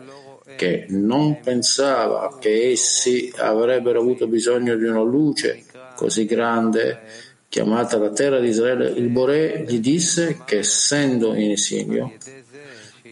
che 0.55 0.85
non 0.89 1.39
pensava 1.39 2.37
che 2.39 2.71
essi 2.71 3.31
avrebbero 3.37 3.99
avuto 4.01 4.27
bisogno 4.27 4.75
di 4.75 4.83
una 4.83 5.01
luce 5.01 5.63
così 6.01 6.25
grande 6.25 6.99
chiamata 7.47 7.99
la 7.99 8.09
terra 8.09 8.39
di 8.39 8.47
Israele, 8.47 8.89
il 8.89 9.09
Bore 9.09 9.65
gli 9.67 9.77
disse 9.77 10.41
che 10.45 10.57
essendo 10.57 11.35
in 11.35 11.51
esilio 11.51 12.13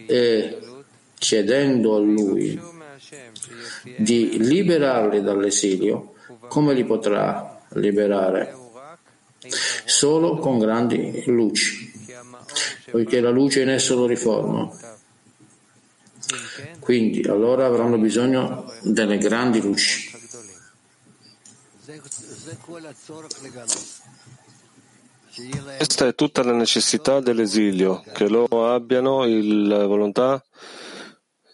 e 0.06 0.58
chiedendo 1.16 1.94
a 1.94 2.00
lui 2.00 2.60
di 3.96 4.38
liberarli 4.38 5.22
dall'esilio, 5.22 6.14
come 6.48 6.74
li 6.74 6.84
potrà 6.84 7.60
liberare? 7.74 8.56
Solo 9.84 10.38
con 10.38 10.58
grandi 10.58 11.22
luci, 11.26 11.92
poiché 12.90 13.20
la 13.20 13.30
luce 13.30 13.62
in 13.62 13.68
esso 13.68 13.94
lo 13.94 14.06
riforma. 14.06 14.68
Quindi 16.80 17.22
allora 17.22 17.66
avranno 17.66 17.98
bisogno 17.98 18.72
delle 18.82 19.16
grandi 19.18 19.60
luci. 19.60 20.09
Questa 25.76 26.06
è 26.06 26.14
tutta 26.14 26.42
la 26.42 26.52
necessità 26.52 27.20
dell'esilio, 27.20 28.02
che 28.12 28.28
loro 28.28 28.72
abbiano 28.72 29.24
la 29.24 29.86
volontà 29.86 30.42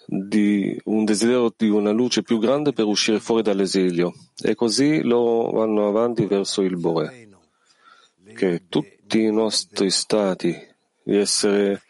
di 0.06 0.80
un 0.84 1.04
desiderio 1.04 1.52
di 1.56 1.68
una 1.68 1.90
luce 1.90 2.22
più 2.22 2.38
grande 2.38 2.72
per 2.72 2.84
uscire 2.84 3.18
fuori 3.18 3.42
dall'esilio 3.42 4.14
e 4.40 4.54
così 4.54 5.02
loro 5.02 5.50
vanno 5.50 5.88
avanti 5.88 6.26
verso 6.26 6.62
il 6.62 6.76
Bore. 6.76 7.28
Che 8.34 8.66
tutti 8.68 9.22
i 9.22 9.32
nostri 9.32 9.90
stati 9.90 10.56
di 11.02 11.16
essere 11.16 11.82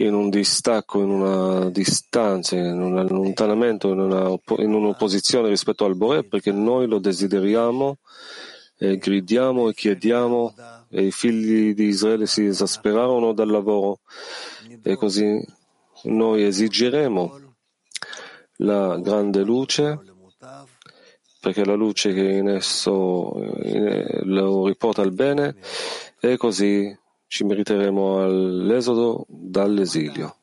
in 0.00 0.14
un 0.14 0.30
distacco, 0.30 1.00
in 1.00 1.10
una 1.10 1.70
distanza, 1.70 2.56
in 2.56 2.80
un 2.80 2.98
allontanamento, 2.98 3.90
in, 3.90 3.98
una, 3.98 4.38
in 4.58 4.72
un'opposizione 4.72 5.48
rispetto 5.48 5.84
al 5.84 5.96
Bore, 5.96 6.24
perché 6.24 6.52
noi 6.52 6.86
lo 6.86 6.98
desideriamo 6.98 7.98
e 8.78 8.96
gridiamo 8.96 9.68
e 9.68 9.74
chiediamo 9.74 10.54
e 10.90 11.06
i 11.06 11.10
figli 11.10 11.74
di 11.74 11.86
Israele 11.86 12.26
si 12.26 12.44
esasperarono 12.44 13.32
dal 13.32 13.48
lavoro. 13.48 14.00
E 14.82 14.94
così 14.96 15.44
noi 16.04 16.44
esigeremo 16.44 17.56
la 18.58 18.98
grande 18.98 19.42
luce 19.42 19.98
perché 21.40 21.64
la 21.64 21.74
luce 21.74 22.12
che 22.12 22.22
in 22.22 22.48
esso 22.48 23.32
lo 24.22 24.66
riporta 24.66 25.02
al 25.02 25.12
bene 25.12 25.56
e 26.20 26.36
così 26.36 26.96
ci 27.28 27.44
meriteremo 27.44 28.22
all'esodo 28.22 29.24
dall'esilio. 29.28 30.36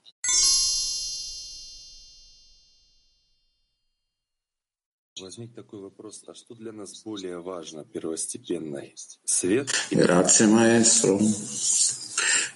Grazie 9.89 10.45
maestro. 10.47 11.17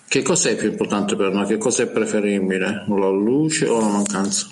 Che 0.07 0.21
cos'è 0.21 0.55
più 0.55 0.69
importante 0.69 1.15
per 1.15 1.31
noi? 1.31 1.47
Che 1.47 1.57
cosa 1.57 1.83
è 1.83 1.87
preferibile? 1.89 2.85
La 2.87 3.09
luce 3.09 3.67
o 3.67 3.79
la 3.79 3.87
mancanza? 3.87 4.47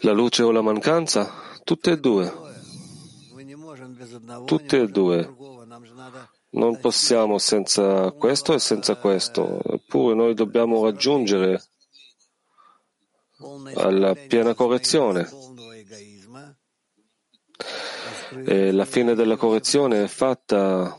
La 0.00 0.12
luce 0.12 0.42
o 0.42 0.50
la 0.50 0.62
mancanza? 0.62 1.32
Tutte 1.62 1.92
e 1.92 1.98
due. 1.98 2.32
Tutte 4.46 4.80
e 4.80 4.88
due. 4.88 5.51
Non 6.50 6.78
possiamo 6.80 7.38
senza 7.38 8.10
questo 8.12 8.52
e 8.52 8.58
senza 8.58 8.96
questo, 8.96 9.62
eppure 9.62 10.14
noi 10.14 10.34
dobbiamo 10.34 10.84
raggiungere 10.84 11.62
alla 13.74 14.14
piena 14.14 14.54
correzione. 14.54 15.28
E 18.46 18.72
la 18.72 18.84
fine 18.84 19.14
della 19.14 19.36
correzione 19.36 20.04
è 20.04 20.06
fatta 20.06 20.96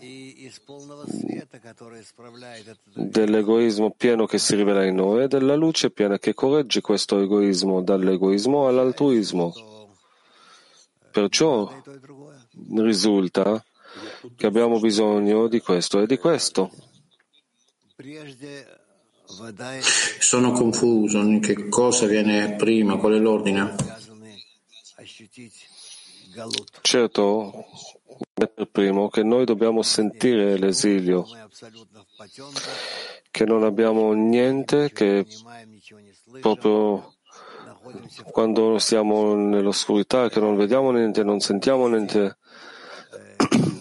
dell'egoismo 2.93 3.91
pieno 3.91 4.25
che 4.25 4.37
si 4.37 4.55
rivela 4.55 4.85
in 4.85 4.95
noi 4.95 5.23
e 5.23 5.27
della 5.27 5.55
luce 5.55 5.89
piena 5.91 6.19
che 6.19 6.33
corregge 6.33 6.81
questo 6.81 7.19
egoismo 7.19 7.81
dall'egoismo 7.81 8.67
all'altruismo. 8.67 9.53
Perciò 11.11 11.71
risulta 12.75 13.63
che 14.35 14.45
abbiamo 14.45 14.79
bisogno 14.79 15.47
di 15.47 15.59
questo 15.59 16.01
e 16.01 16.05
di 16.05 16.17
questo. 16.17 16.71
Sono 20.19 20.51
confuso 20.51 21.19
in 21.19 21.39
che 21.39 21.67
cosa 21.69 22.05
viene 22.05 22.55
prima, 22.55 22.97
qual 22.97 23.13
è 23.13 23.17
l'ordine? 23.17 23.75
Certo, 26.81 27.65
per 28.33 28.67
primo 28.71 29.09
che 29.09 29.23
noi 29.23 29.45
dobbiamo 29.45 29.81
sentire 29.81 30.57
l'esilio, 30.57 31.25
che 33.29 33.45
non 33.45 33.63
abbiamo 33.63 34.13
niente 34.13 34.91
che 34.91 35.25
proprio 36.41 37.13
quando 38.31 38.79
siamo 38.79 39.35
nell'oscurità, 39.35 40.29
che 40.29 40.39
non 40.39 40.55
vediamo 40.55 40.91
niente, 40.91 41.23
non 41.23 41.39
sentiamo 41.39 41.87
niente, 41.87 42.37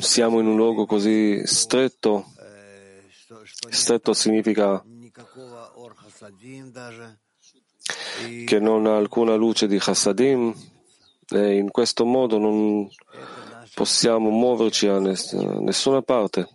siamo 0.03 0.41
in 0.41 0.47
un 0.47 0.57
luogo 0.57 0.85
così 0.85 1.47
stretto. 1.47 2.33
Stretto 3.69 4.13
significa 4.13 4.83
che 8.45 8.59
non 8.59 8.87
ha 8.87 8.97
alcuna 8.97 9.35
luce 9.35 9.67
di 9.67 9.79
Chassadim 9.79 10.55
e 11.29 11.57
in 11.57 11.71
questo 11.71 12.05
modo 12.05 12.39
non 12.39 12.89
possiamo 13.75 14.31
muoverci 14.31 14.89
a 14.89 14.99
nessuna 14.99 16.03
parte. 16.03 16.49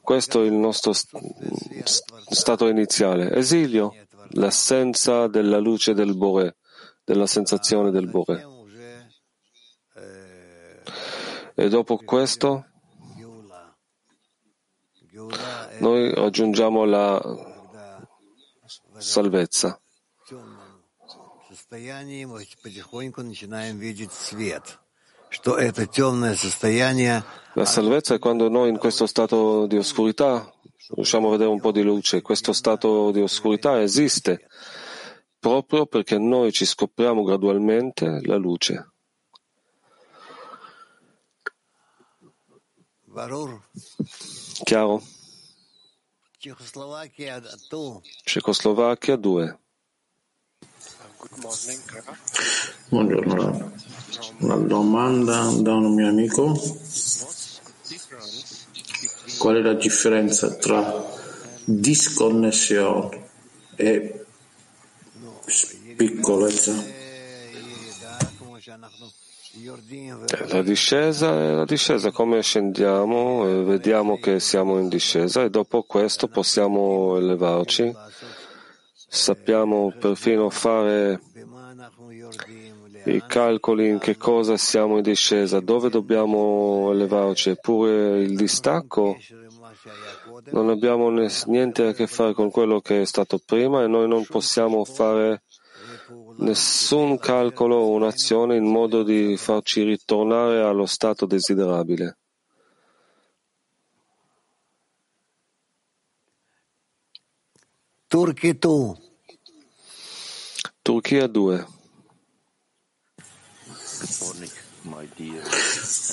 Questo 0.00 0.42
è 0.42 0.46
il 0.46 0.52
nostro 0.52 0.92
stato 0.94 2.68
iniziale. 2.68 3.34
Esilio, 3.34 3.94
l'assenza 4.30 5.26
della 5.26 5.58
luce 5.58 5.92
del 5.92 6.14
Bore, 6.16 6.56
della 7.04 7.26
sensazione 7.26 7.90
del 7.90 8.08
Bore. 8.08 8.56
E 11.60 11.68
dopo 11.68 11.96
questo 11.96 12.66
noi 15.80 16.14
raggiungiamo 16.14 16.84
la 16.84 17.20
salvezza. 18.98 19.80
La 27.54 27.64
salvezza 27.64 28.14
è 28.14 28.18
quando 28.20 28.48
noi 28.48 28.68
in 28.68 28.78
questo 28.78 29.06
stato 29.06 29.66
di 29.66 29.76
oscurità 29.76 30.54
riusciamo 30.94 31.26
a 31.26 31.30
vedere 31.32 31.50
un 31.50 31.58
po' 31.58 31.72
di 31.72 31.82
luce. 31.82 32.22
Questo 32.22 32.52
stato 32.52 33.10
di 33.10 33.20
oscurità 33.20 33.80
esiste 33.80 34.46
proprio 35.40 35.86
perché 35.86 36.18
noi 36.18 36.52
ci 36.52 36.64
scopriamo 36.64 37.24
gradualmente 37.24 38.20
la 38.26 38.36
luce. 38.36 38.92
Chiaro? 44.64 45.02
Cecoslovacchia 48.22 49.16
2. 49.16 49.58
Buongiorno, 52.88 53.72
una 54.38 54.56
domanda 54.56 55.50
da 55.60 55.74
un 55.74 55.94
mio 55.94 56.08
amico. 56.08 56.54
Qual 59.38 59.56
è 59.56 59.60
la 59.60 59.74
differenza 59.74 60.54
tra 60.56 61.04
disconnessione 61.64 63.26
e 63.74 64.26
piccolezza? 65.96 66.97
La 70.50 70.62
discesa 70.62 71.42
è 71.42 71.52
la 71.52 71.64
discesa, 71.64 72.10
come 72.10 72.42
scendiamo 72.42 73.48
e 73.48 73.62
vediamo 73.62 74.18
che 74.18 74.40
siamo 74.40 74.78
in 74.78 74.88
discesa 74.88 75.42
e 75.42 75.50
dopo 75.50 75.82
questo 75.82 76.28
possiamo 76.28 77.16
elevarci. 77.16 77.94
Sappiamo 79.10 79.92
perfino 79.98 80.50
fare 80.50 81.20
i 83.04 83.22
calcoli 83.26 83.88
in 83.88 83.98
che 83.98 84.16
cosa 84.16 84.56
siamo 84.56 84.96
in 84.96 85.02
discesa, 85.02 85.60
dove 85.60 85.88
dobbiamo 85.88 86.90
elevarci, 86.92 87.50
eppure 87.50 88.20
il 88.20 88.36
distacco 88.36 89.16
non 90.50 90.68
abbiamo 90.70 91.10
niente 91.46 91.86
a 91.86 91.92
che 91.92 92.06
fare 92.06 92.32
con 92.32 92.50
quello 92.50 92.80
che 92.80 93.02
è 93.02 93.04
stato 93.06 93.38
prima 93.44 93.82
e 93.82 93.86
noi 93.86 94.08
non 94.08 94.24
possiamo 94.24 94.84
fare 94.84 95.42
nessun 96.38 97.18
calcolo 97.18 97.76
o 97.76 97.90
un'azione 97.90 98.56
in 98.56 98.64
modo 98.64 99.02
di 99.02 99.36
farci 99.36 99.82
ritornare 99.82 100.60
allo 100.60 100.86
stato 100.86 101.26
desiderabile. 101.26 102.16
Turchia 108.06 108.54
2 111.26 111.66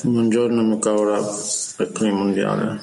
Buongiorno 0.04 0.64
mio 0.64 0.80
caro 0.80 1.10
Rav, 1.10 1.76
per 1.76 1.92
il 2.02 2.14
mondiale. 2.14 2.82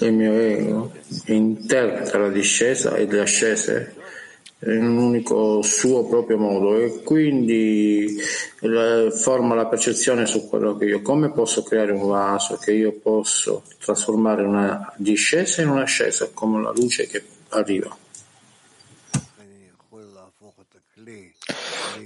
Il 0.00 0.12
mio 0.12 0.32
ego 0.32 0.92
interpreta 1.26 2.18
la 2.18 2.28
discesa 2.28 2.94
e 2.94 3.06
le 3.06 3.20
ascese 3.20 3.94
in 4.60 4.84
un 4.84 4.96
unico 4.96 5.62
suo 5.62 6.04
proprio 6.06 6.36
modo 6.36 6.76
e 6.76 7.02
quindi 7.04 8.16
forma 9.12 9.54
la 9.54 9.66
percezione 9.66 10.26
su 10.26 10.48
quello 10.48 10.76
che 10.76 10.86
io 10.86 11.00
come 11.00 11.30
posso 11.30 11.62
creare 11.62 11.92
un 11.92 12.08
vaso 12.08 12.56
che 12.56 12.72
io 12.72 12.92
posso 12.92 13.62
trasformare 13.78 14.42
una 14.42 14.92
discesa 14.96 15.62
in 15.62 15.68
un'ascesa 15.68 16.30
come 16.34 16.60
la 16.60 16.72
luce 16.74 17.06
che 17.06 17.22
arriva. 17.50 17.96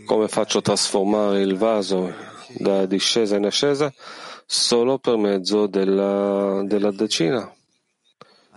Come 0.04 0.28
faccio 0.28 0.58
a 0.58 0.62
trasformare 0.62 1.40
il 1.40 1.56
vaso 1.56 2.12
da 2.58 2.84
discesa 2.86 3.36
in 3.36 3.46
ascesa? 3.46 3.92
Solo 4.46 4.98
per 4.98 5.16
mezzo 5.16 5.66
della, 5.66 6.62
della 6.64 6.90
decina. 6.90 7.52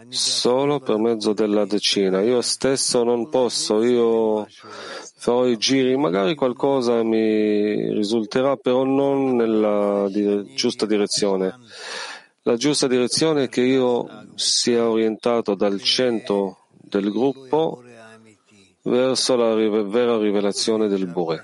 Solo 0.09 0.79
per 0.79 0.97
mezzo 0.97 1.33
della 1.33 1.65
decina. 1.65 2.21
Io 2.21 2.41
stesso 2.41 3.03
non 3.03 3.29
posso, 3.29 3.81
io 3.83 4.47
farò 5.17 5.47
i 5.47 5.57
giri, 5.57 5.95
magari 5.97 6.35
qualcosa 6.35 7.01
mi 7.03 7.93
risulterà, 7.93 8.55
però 8.57 8.83
non 8.83 9.35
nella 9.35 10.07
giusta 10.53 10.85
direzione. 10.85 11.57
La 12.43 12.57
giusta 12.57 12.87
direzione 12.87 13.43
è 13.43 13.49
che 13.49 13.61
io 13.61 14.07
sia 14.35 14.87
orientato 14.87 15.55
dal 15.55 15.81
centro 15.81 16.67
del 16.69 17.09
gruppo 17.09 17.81
verso 18.83 19.35
la 19.35 19.55
vera 19.55 20.17
rivelazione 20.17 20.87
del 20.87 21.07
Bore. 21.07 21.43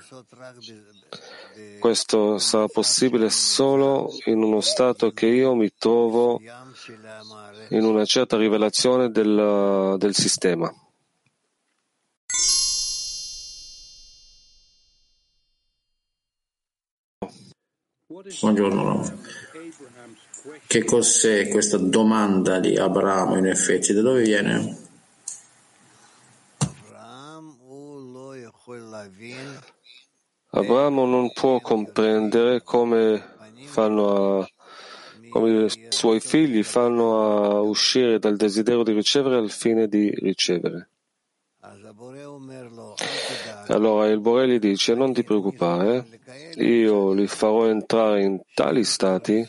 Questo 1.82 2.38
sarà 2.38 2.68
possibile 2.68 3.28
solo 3.28 4.08
in 4.26 4.40
uno 4.40 4.60
stato 4.60 5.10
che 5.10 5.26
io 5.26 5.56
mi 5.56 5.68
trovo 5.76 6.40
in 7.70 7.82
una 7.82 8.04
certa 8.04 8.36
rivelazione 8.36 9.10
del, 9.10 9.96
del 9.98 10.14
sistema. 10.14 10.72
Buongiorno. 18.40 19.18
Che 20.64 20.84
cos'è 20.84 21.48
questa 21.48 21.78
domanda 21.78 22.60
di 22.60 22.76
Abramo 22.76 23.36
in 23.36 23.46
effetti? 23.46 23.92
Da 23.92 24.02
dove 24.02 24.22
viene? 24.22 24.78
Abramo 30.54 31.06
non 31.06 31.32
può 31.32 31.60
comprendere 31.60 32.62
come, 32.62 33.24
a, 33.74 34.48
come 35.30 35.64
i 35.64 35.86
suoi 35.88 36.20
figli 36.20 36.62
fanno 36.62 37.22
a 37.22 37.60
uscire 37.60 38.18
dal 38.18 38.36
desiderio 38.36 38.82
di 38.82 38.92
ricevere 38.92 39.36
al 39.36 39.50
fine 39.50 39.88
di 39.88 40.10
ricevere. 40.10 40.90
Allora 43.68 44.06
il 44.08 44.20
Bore 44.20 44.46
gli 44.46 44.58
dice 44.58 44.94
non 44.94 45.14
ti 45.14 45.24
preoccupare, 45.24 46.20
io 46.56 47.12
li 47.12 47.26
farò 47.26 47.66
entrare 47.66 48.22
in 48.22 48.38
tali 48.52 48.84
stati 48.84 49.48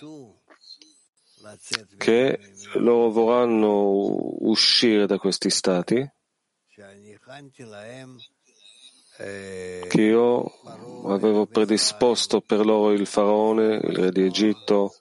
che 1.98 2.40
loro 2.76 3.10
vorranno 3.10 4.16
uscire 4.40 5.06
da 5.06 5.18
questi 5.18 5.50
stati 5.50 6.10
che 9.16 10.02
io 10.02 10.52
avevo 11.06 11.46
predisposto 11.46 12.42
per 12.42 12.66
loro 12.66 12.92
il 12.92 13.06
faraone, 13.06 13.76
il 13.76 13.96
re 13.96 14.12
di 14.12 14.24
Egitto, 14.24 14.96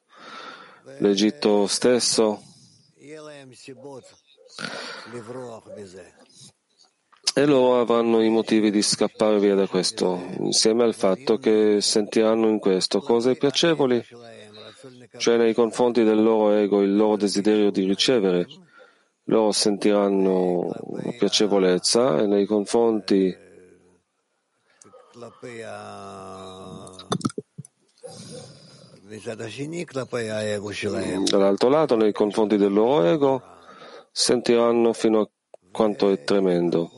l'Egitto 0.98 1.66
stesso. 1.66 2.42
E 7.34 7.46
loro 7.46 7.80
avranno 7.80 8.22
i 8.22 8.28
motivi 8.28 8.70
di 8.70 8.82
scappare 8.82 9.38
via 9.38 9.54
da 9.54 9.66
questo, 9.66 10.22
insieme 10.40 10.82
al 10.84 10.94
fatto 10.94 11.38
che 11.38 11.80
sentiranno 11.80 12.48
in 12.48 12.58
questo 12.58 13.00
cose 13.00 13.36
piacevoli, 13.36 14.04
cioè 15.16 15.38
nei 15.38 15.54
confronti 15.54 16.04
del 16.04 16.22
loro 16.22 16.52
ego, 16.52 16.82
il 16.82 16.94
loro 16.94 17.16
desiderio 17.16 17.70
di 17.70 17.84
ricevere. 17.84 18.46
Loro 19.26 19.52
sentiranno 19.52 20.68
piacevolezza 21.18 22.18
e 22.18 22.26
nei 22.26 22.44
confronti 22.44 23.34
Dall'altro 31.28 31.68
lato, 31.68 31.96
nei 31.96 32.12
confronti 32.12 32.56
del 32.56 32.72
loro 32.72 33.04
ego, 33.04 33.42
sentiranno 34.10 34.92
fino 34.92 35.30
quanto 35.70 36.10
è 36.10 36.24
tremendo 36.24 36.90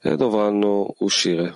e 0.00 0.16
dovranno 0.16 0.94
uscire. 0.98 1.54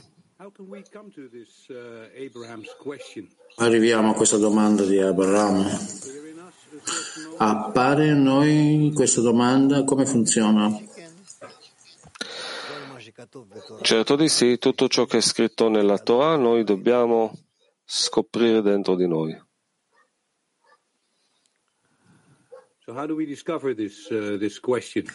Arriviamo 3.56 4.10
a 4.10 4.14
questa 4.14 4.36
domanda 4.36 4.84
di 4.84 4.98
Abramo. 4.98 5.64
Appare 7.38 8.10
a 8.10 8.14
noi 8.14 8.92
questa 8.94 9.20
domanda 9.20 9.84
come 9.84 10.04
funziona? 10.04 10.92
Certo 13.82 14.16
di 14.16 14.28
sì, 14.28 14.58
tutto 14.58 14.88
ciò 14.88 15.04
che 15.06 15.18
è 15.18 15.20
scritto 15.20 15.68
nella 15.68 15.98
Torah 15.98 16.36
noi 16.36 16.64
dobbiamo 16.64 17.32
scoprire 17.84 18.62
dentro 18.62 18.94
di 18.96 19.06
noi. 19.06 19.42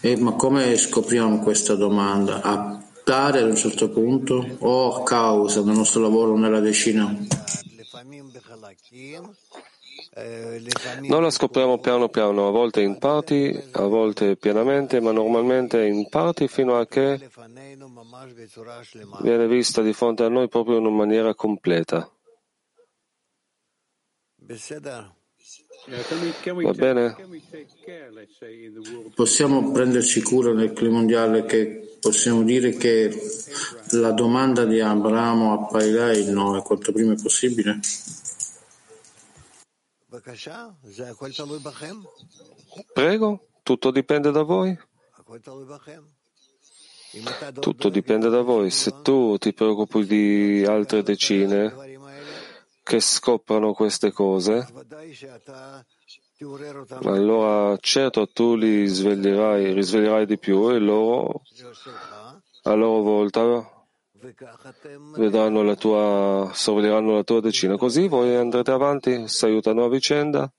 E, 0.02 0.18
ma 0.18 0.34
come 0.34 0.76
scopriamo 0.76 1.40
questa 1.40 1.76
domanda? 1.76 2.42
Appare 2.42 3.42
ad 3.42 3.50
un 3.50 3.56
certo 3.56 3.90
punto 3.90 4.58
o 4.60 4.96
a 4.96 5.04
causa 5.04 5.62
del 5.62 5.76
nostro 5.76 6.02
lavoro 6.02 6.36
nella 6.36 6.60
decina? 6.60 7.16
Noi 11.02 11.22
la 11.22 11.30
scopriamo 11.30 11.80
piano 11.80 12.10
piano, 12.10 12.48
a 12.48 12.52
volte 12.52 12.82
in 12.82 12.98
parti, 12.98 13.58
a 13.72 13.84
volte 13.84 14.36
pienamente, 14.36 15.00
ma 15.00 15.12
normalmente 15.12 15.86
in 15.86 16.08
parti 16.10 16.48
fino 16.48 16.78
a 16.78 16.86
che 16.86 17.30
viene 19.22 19.48
vista 19.48 19.82
di 19.82 19.94
fronte 19.94 20.24
a 20.24 20.30
noi 20.30 20.48
proprio 20.48 20.78
in 20.78 20.86
una 20.86 20.96
maniera 20.96 21.34
completa. 21.36 22.12
Va 26.62 26.72
bene? 26.74 27.16
Possiamo 29.16 29.72
prenderci 29.72 30.22
cura 30.22 30.52
nel 30.54 30.74
clima 30.74 30.98
mondiale 30.98 31.46
che 31.46 31.98
possiamo 32.00 32.44
dire 32.44 32.72
che 32.72 33.12
la 33.92 34.12
domanda 34.12 34.66
di 34.66 34.80
Abramo 34.82 35.54
apparirà 35.54 36.16
in 36.16 36.32
noi 36.32 36.62
quanto 36.62 36.92
prima 36.92 37.16
possibile? 37.16 37.80
Prego, 42.94 43.48
tutto 43.64 43.92
dipende 43.92 44.32
da 44.32 44.42
voi. 44.42 44.78
Tutto 47.60 47.90
dipende 47.90 48.30
da 48.30 48.42
voi. 48.42 48.72
Se 48.72 49.02
tu 49.04 49.38
ti 49.38 49.54
preoccupi 49.54 50.06
di 50.06 50.66
altre 50.66 51.04
decine 51.04 51.76
che 52.84 53.00
scoprono 53.00 53.74
queste 53.74 54.12
cose, 54.12 54.68
allora 57.04 57.78
certo 57.78 58.28
tu 58.28 58.56
li 58.56 58.88
sveglierai, 58.88 59.74
risveglierai 59.74 60.26
di 60.26 60.40
più 60.40 60.72
e 60.72 60.80
loro 60.80 61.44
a 62.64 62.74
loro 62.74 63.02
volta 63.02 63.79
vedranno 65.16 65.64
la 65.64 65.76
tua, 65.76 66.52
sorveglieranno 66.54 67.16
la 67.16 67.24
tua 67.24 67.40
decina. 67.40 67.78
Così 67.78 68.08
voi 68.08 68.36
andrete 68.36 68.72
avanti, 68.72 69.28
si 69.28 69.46
aiutano 69.46 69.86
a 69.86 69.90
vicenda. 69.90 70.52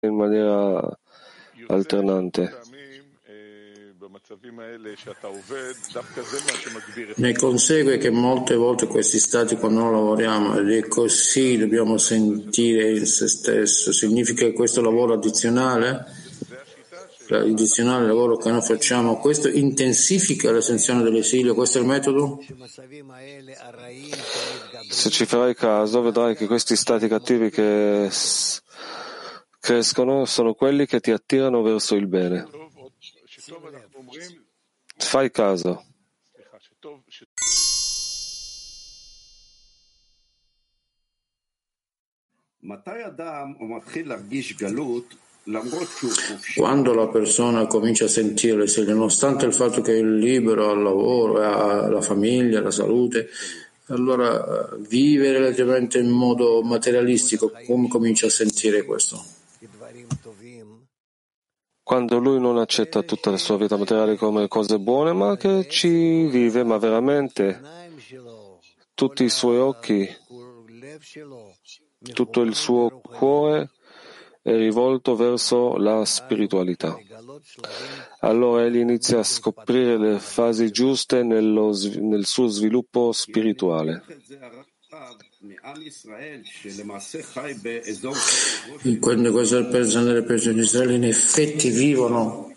In 0.00 0.14
maniera 0.14 0.98
alternante. 1.68 2.77
Ne 7.16 7.34
consegue 7.34 7.98
che 7.98 8.10
molte 8.10 8.54
volte 8.54 8.86
questi 8.86 9.18
stati 9.18 9.56
quando 9.56 9.80
noi 9.80 9.92
lavoriamo 9.92 10.58
ed 10.58 10.70
è 10.70 10.88
così 10.88 11.56
dobbiamo 11.58 11.98
sentire 11.98 12.96
in 12.96 13.06
se 13.06 13.28
stesso, 13.28 13.92
significa 13.92 14.44
che 14.44 14.52
questo 14.52 14.80
lavoro 14.80 15.14
addizionale, 15.14 16.04
l'addizionale 17.28 18.06
lavoro 18.06 18.36
che 18.36 18.50
noi 18.50 18.62
facciamo, 18.62 19.18
questo 19.18 19.48
intensifica 19.48 20.50
l'estensione 20.50 21.02
dell'esilio, 21.02 21.54
questo 21.54 21.78
è 21.78 21.80
il 21.82 21.86
metodo? 21.86 22.42
Se 24.88 25.10
ci 25.10 25.26
farai 25.26 25.54
caso 25.54 26.00
vedrai 26.00 26.34
che 26.34 26.46
questi 26.46 26.76
stati 26.76 27.08
cattivi 27.08 27.50
che 27.50 28.08
crescono 29.60 30.24
sono 30.24 30.54
quelli 30.54 30.86
che 30.86 31.00
ti 31.00 31.10
attirano 31.10 31.62
verso 31.62 31.94
il 31.94 32.06
bene. 32.06 32.48
Fai 34.96 35.30
caso. 35.30 35.84
Quando 46.56 46.92
la 46.94 47.08
persona 47.08 47.66
comincia 47.66 48.04
a 48.04 48.08
sentire 48.08 48.56
l'esilio, 48.56 48.94
nonostante 48.94 49.46
il 49.46 49.54
fatto 49.54 49.80
che 49.80 49.98
è 49.98 50.02
libero 50.02 50.70
al 50.70 50.82
lavoro, 50.82 51.40
alla 51.40 52.02
famiglia, 52.02 52.58
alla 52.58 52.70
salute, 52.70 53.30
allora 53.86 54.68
vive 54.78 55.32
relativamente 55.32 55.98
in 55.98 56.10
modo 56.10 56.60
materialistico, 56.62 57.50
come 57.64 57.88
comincia 57.88 58.26
a 58.26 58.30
sentire 58.30 58.84
questo? 58.84 59.37
Quando 61.88 62.18
lui 62.18 62.38
non 62.38 62.58
accetta 62.58 63.02
tutta 63.02 63.30
la 63.30 63.38
sua 63.38 63.56
vita 63.56 63.78
materiale 63.78 64.16
come 64.16 64.46
cose 64.46 64.78
buone, 64.78 65.14
ma 65.14 65.38
che 65.38 65.66
ci 65.70 66.26
vive, 66.26 66.62
ma 66.62 66.76
veramente 66.76 67.58
tutti 68.92 69.24
i 69.24 69.30
suoi 69.30 69.56
occhi, 69.56 70.06
tutto 72.12 72.42
il 72.42 72.54
suo 72.54 73.00
cuore 73.00 73.70
è 74.42 74.54
rivolto 74.54 75.16
verso 75.16 75.78
la 75.78 76.04
spiritualità. 76.04 76.94
Allora 78.20 78.66
egli 78.66 78.80
inizia 78.80 79.20
a 79.20 79.24
scoprire 79.24 79.96
le 79.96 80.18
fasi 80.18 80.70
giuste 80.70 81.22
nello, 81.22 81.72
nel 82.00 82.26
suo 82.26 82.48
sviluppo 82.48 83.12
spirituale. 83.12 84.04
Quando 88.98 89.30
queste 89.30 89.64
persone 89.66 90.04
delle 90.06 90.22
persone 90.24 90.54
di 90.54 90.60
Israele 90.62 90.94
in 90.96 91.04
effetti 91.04 91.70
vivono 91.70 92.56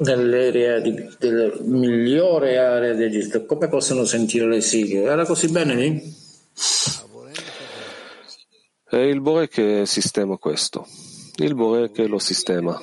nell'area 0.00 0.80
di, 0.80 0.94
della 1.18 1.50
migliore 1.62 2.58
area 2.58 2.92
d'Egitto, 2.92 3.46
come 3.46 3.68
possono 3.68 4.04
sentire 4.04 4.46
l'esilio? 4.46 5.06
Era 5.10 5.24
così 5.24 5.48
bene 5.48 5.74
lì? 5.74 6.14
È 8.84 8.96
il 8.96 9.20
Bore 9.22 9.48
che 9.48 9.86
sistema 9.86 10.36
questo, 10.36 10.86
il 11.36 11.54
Bore 11.54 11.90
che 11.90 12.06
lo 12.06 12.18
sistema. 12.18 12.78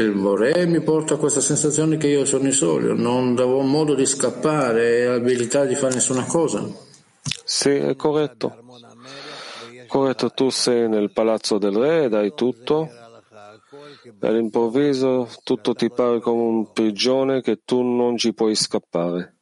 Il 0.00 0.12
Bore 0.12 0.66
mi 0.66 0.80
porta 0.80 1.14
a 1.14 1.16
questa 1.18 1.40
sensazione 1.40 1.98
che 1.98 2.06
io 2.08 2.24
sono 2.24 2.46
in 2.46 2.52
solo, 2.52 2.94
non 2.94 3.32
avevo 3.32 3.60
modo 3.60 3.94
di 3.94 4.06
scappare 4.06 5.00
e 5.00 5.04
abilità 5.04 5.66
di 5.66 5.74
fare 5.74 5.94
nessuna 5.94 6.24
cosa. 6.24 6.66
Sì, 7.44 7.70
è 7.70 7.94
corretto. 7.94 8.56
Corretto, 9.86 10.30
tu 10.30 10.48
sei 10.48 10.88
nel 10.88 11.12
palazzo 11.12 11.58
del 11.58 11.76
re, 11.76 12.08
dai 12.08 12.32
tutto, 12.34 12.88
e 14.18 14.26
all'improvviso 14.26 15.28
tutto 15.42 15.74
ti 15.74 15.90
pare 15.90 16.20
come 16.20 16.40
un 16.40 16.72
prigione 16.72 17.42
che 17.42 17.60
tu 17.64 17.82
non 17.82 18.16
ci 18.16 18.32
puoi 18.32 18.54
scappare. 18.54 19.36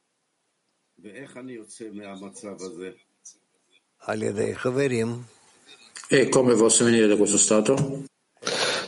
E 6.09 6.29
come 6.29 6.55
posso 6.55 6.85
venire 6.85 7.07
da 7.07 7.17
questo 7.17 7.39
stato? 7.39 8.05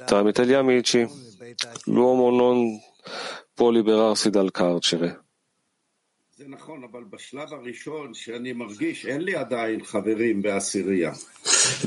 Tramite 0.04 0.46
gli 0.46 0.52
amici, 0.52 1.06
l'uomo 1.84 2.30
non 2.30 2.78
può 3.54 3.70
liberarsi 3.70 4.28
dal 4.28 4.50
carcere. 4.50 5.22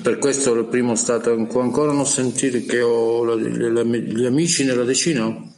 Per 0.02 0.18
questo 0.18 0.54
il 0.54 0.66
primo 0.66 0.96
stato 0.96 1.32
ancora 1.32 1.92
non 1.92 2.06
sentire 2.06 2.62
che 2.62 2.82
ho 2.82 3.38
gli 3.38 4.26
amici 4.26 4.64
nella 4.64 4.86
decina? 4.86 5.54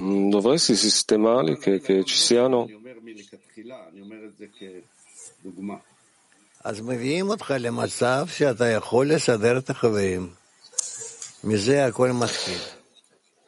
Dovresti 0.00 0.74
sistemarli 0.74 1.58
che, 1.58 1.80
che 1.80 2.04
ci 2.04 2.16
siano. 2.16 2.66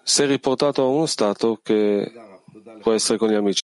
Sei 0.04 0.26
riportato 0.26 0.82
a 0.82 0.86
uno 0.86 1.06
stato 1.06 1.60
che 1.62 2.10
può 2.80 2.92
essere 2.92 3.18
con 3.18 3.28
gli 3.28 3.34
amici. 3.34 3.60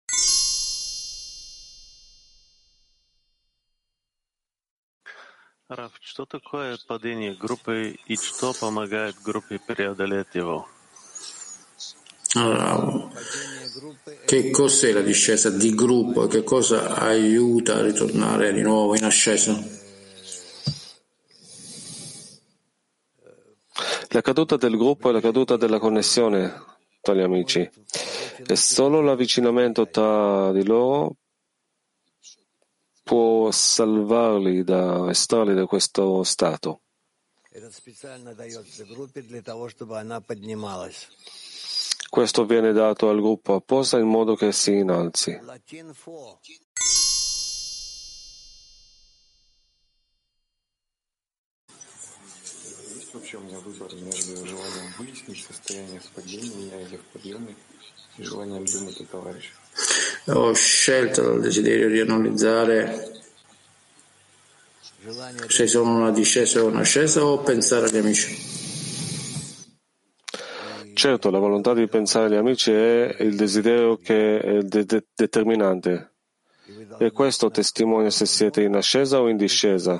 Раф, 5.71 5.93
что 6.01 6.25
такое 6.25 6.79
падение 6.87 7.35
группы 7.35 7.99
и 8.07 8.17
что 8.17 8.55
помогает 8.55 9.17
группе 9.23 9.59
преодолеть 9.59 10.35
его? 10.35 10.67
Allora, 12.35 13.11
Che 14.25 14.51
cos'è 14.51 14.93
la 14.93 15.03
discesa 15.03 15.51
di 15.51 15.75
gruppo 15.75 16.25
e 16.25 16.29
che 16.29 16.43
cosa 16.43 16.97
aiuta 16.97 17.77
a 17.77 17.83
ritornare 17.83 18.53
di 18.53 18.63
nuovo 18.63 18.97
in 18.97 19.05
ascesa? 19.05 19.57
La 24.09 24.21
caduta 24.21 24.57
del 24.57 24.77
gruppo 24.77 25.11
è 25.11 25.13
la 25.13 25.21
caduta 25.21 25.57
della 25.57 25.79
connessione 25.79 26.53
tra 27.01 27.15
gli 27.15 27.21
amici 27.21 27.71
e 28.47 28.57
solo 28.57 29.01
l'avvicinamento 29.01 29.89
tra 29.89 30.51
di 30.53 30.65
loro 30.65 31.17
può 33.03 33.51
salvarli 33.51 34.65
da 34.65 35.09
estrarli 35.09 35.55
da 35.55 35.67
questo 35.67 36.23
stato. 36.25 36.83
Questo 42.09 42.47
viene 42.47 42.73
dato 42.73 43.09
al 43.11 43.21
gruppo 43.21 43.55
apposta 43.55 43.99
in 43.99 44.07
modo 44.07 44.35
che 44.35 44.51
si 44.53 44.73
innalzi. 44.73 45.39
Ho 60.27 60.53
scelto 60.55 61.33
il 61.33 61.41
desiderio 61.41 61.89
di 61.89 62.01
analizzare 62.01 63.17
se 65.47 65.67
sono 65.67 65.97
una 65.97 66.11
discesa 66.11 66.63
o 66.63 66.67
un'ascesa 66.67 67.25
o 67.25 67.39
pensare 67.39 67.87
agli 67.87 67.99
amici. 67.99 68.58
Certo, 70.98 71.30
la 71.32 71.40
volontà 71.40 71.74
di 71.74 71.88
pensare 71.88 72.26
agli 72.28 72.36
amici 72.36 72.72
è 72.72 73.16
il 73.20 73.36
desiderio 73.36 73.98
che 73.98 74.40
è 74.40 74.62
de- 74.62 74.86
de- 74.86 75.06
determinante. 75.16 76.12
E 77.00 77.12
questo 77.12 77.50
testimonia 77.50 78.10
se 78.10 78.26
siete 78.26 78.62
in 78.62 78.76
ascesa 78.76 79.20
o 79.20 79.28
in 79.28 79.38
discesa. 79.38 80.00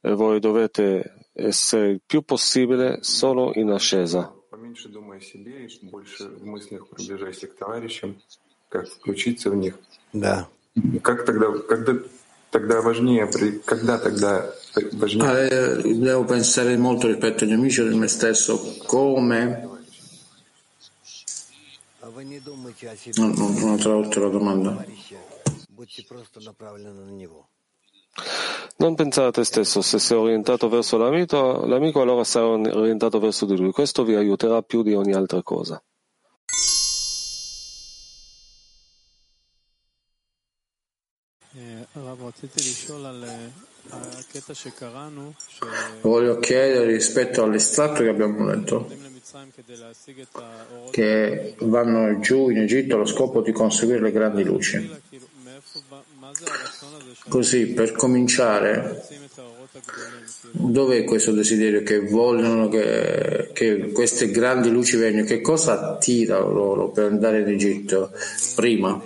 E 0.00 0.12
voi 0.14 0.40
dovete 0.40 1.14
essere 1.32 1.88
il 1.90 2.00
più 2.04 2.22
possibile 2.22 2.98
solo 3.02 3.52
in 3.54 3.70
ascesa. 3.70 4.32
Поменьше 4.50 4.88
думай 4.88 5.18
о 5.18 5.20
себе 5.20 5.64
и 5.66 5.86
больше 5.86 6.28
в 6.28 6.44
мыслях 6.44 6.86
приближайся 6.88 7.46
к 7.48 7.54
товарищам, 7.56 8.20
как 8.68 8.86
включиться 8.88 9.50
в 9.50 9.56
них. 9.56 9.78
Да. 10.12 10.46
Как 11.02 11.24
тогда, 11.24 11.46
когда 11.68 11.94
тогда 12.50 12.80
важнее, 12.82 13.26
при- 13.26 13.58
когда 13.64 13.98
тогда 13.98 14.30
важнее 14.42 14.65
eh, 14.77 15.97
devo 15.97 16.23
pensare 16.23 16.77
molto 16.77 17.07
rispetto 17.07 17.43
agli 17.43 17.53
amici 17.53 17.81
e 17.81 17.87
a 17.87 17.95
me 17.95 18.07
stesso 18.07 18.77
come 18.85 19.75
non, 23.15 23.31
non, 23.31 23.53
non 23.53 23.79
ho 23.85 24.01
la 24.01 24.29
domanda 24.29 24.85
non 28.77 28.95
pensare 28.95 29.27
a 29.27 29.31
te 29.31 29.43
stesso, 29.43 29.81
se 29.81 29.97
sei 29.99 30.17
orientato 30.17 30.69
verso 30.69 30.97
l'amico, 30.97 31.65
l'amico 31.65 32.01
allora 32.01 32.23
sarai 32.23 32.69
orientato 32.69 33.19
verso 33.19 33.45
di 33.45 33.57
lui. 33.57 33.71
Questo 33.71 34.03
vi 34.03 34.15
aiuterà 34.15 34.61
più 34.61 34.83
di 34.83 34.93
ogni 34.93 35.13
altra 35.13 35.41
cosa. 35.41 35.81
Eh, 41.53 41.87
Voglio 46.01 46.39
chiedere 46.39 46.85
rispetto 46.91 47.43
all'estratto 47.43 48.03
che 48.03 48.09
abbiamo 48.09 48.45
letto, 48.45 48.89
che 50.91 51.55
vanno 51.59 52.19
giù 52.19 52.49
in 52.49 52.59
Egitto 52.59 52.95
allo 52.95 53.05
scopo 53.05 53.41
di 53.41 53.51
conseguire 53.51 54.01
le 54.01 54.11
grandi 54.11 54.43
luci. 54.43 54.89
Così, 57.29 57.67
per 57.67 57.91
cominciare, 57.93 59.05
dov'è 60.51 61.03
questo 61.03 61.31
desiderio 61.31 61.83
che 61.83 61.99
vogliono 61.99 62.67
che, 62.69 63.51
che 63.53 63.91
queste 63.91 64.29
grandi 64.31 64.69
luci 64.69 64.97
vengano? 64.97 65.27
Che 65.27 65.41
cosa 65.41 65.93
attira 65.93 66.39
loro 66.39 66.89
per 66.89 67.05
andare 67.05 67.41
in 67.41 67.47
Egitto 67.47 68.11
prima? 68.55 69.01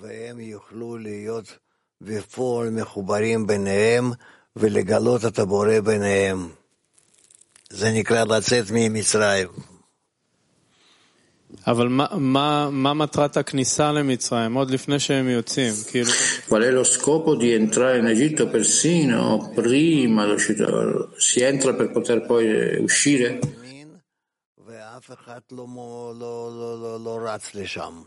והם 0.00 0.40
יוכלו 0.40 0.98
להיות 0.98 1.58
בפועל 2.00 2.70
מחוברים 2.70 3.46
ביניהם 3.46 4.12
ולגלות 4.56 5.24
את 5.24 5.38
הבורא 5.38 5.80
ביניהם. 5.80 6.48
זה 7.70 7.90
נקרא 7.90 8.24
לצאת 8.24 8.64
ממצרים. 8.72 9.48
אבל 11.66 11.88
מה, 11.88 12.06
מה, 12.18 12.70
מה 12.70 12.94
מטרת 12.94 13.36
הכניסה 13.36 13.92
למצרים 13.92 14.54
עוד 14.54 14.70
לפני 14.70 14.98
שהם 14.98 15.28
יוצאים? 15.28 15.72
כאילו, 15.90 16.10
Qual 16.48 16.62
è 16.62 16.70
lo 16.70 16.84
scopo 16.84 17.34
di 17.34 17.52
entrare 17.52 17.98
in 17.98 18.06
Egitto 18.06 18.48
persino 18.48 19.52
prima 19.54 20.24
dell'uscita? 20.26 20.66
Si 21.18 21.40
entra 21.42 21.72
per 21.74 21.90
poter 21.90 22.26
poi 22.26 22.44
uscire? 22.82 23.40
מין, 23.62 23.88
ואף 24.66 25.10
אחד 25.12 25.40
לא, 25.52 25.66
לא, 26.20 26.50
לא, 26.52 26.82
לא, 26.82 27.04
לא 27.04 27.18
רץ 27.28 27.54
לשם. 27.54 28.02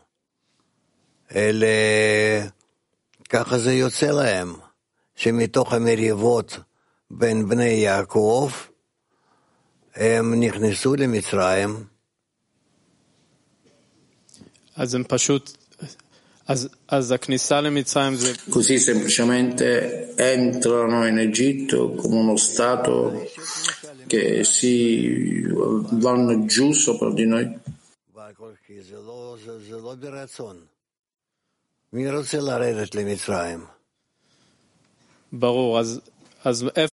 אלה, 1.35 1.67
ככה 3.29 3.59
זה 3.59 3.73
יוצא 3.73 4.11
להם, 4.11 4.53
שמתוך 5.15 5.73
המריבות 5.73 6.57
בין 7.11 7.49
בני 7.49 7.69
יעקב, 7.69 8.51
הם 9.95 10.39
נכנסו 10.39 10.95
למצרים, 10.95 11.83
אז 14.75 14.95
הם 14.95 15.03
פשוט... 15.07 15.57
אז, 16.47 16.69
אז 16.87 17.11
הכניסה 17.11 17.61
למצרים 17.61 18.15
זה 18.15 18.33
Così 18.49 18.79
semplicemente 18.79 19.65
entrano 20.15 21.05
in 21.05 21.17
Egitto 21.19 21.91
come 21.91 22.15
uno 22.19 22.37
stato 22.37 23.27
che 24.07 24.45
si 24.45 25.43
vanno 26.05 26.45
giù 26.45 26.71
sopra 26.71 27.11
di 27.11 27.25
noi? 27.25 27.45
זה 29.67 29.77
לא 29.77 29.95
ברצון. 29.95 30.76
ברור, 35.32 35.78
אז, 35.78 36.00
אז 36.44 36.64
איפה... 36.76 36.92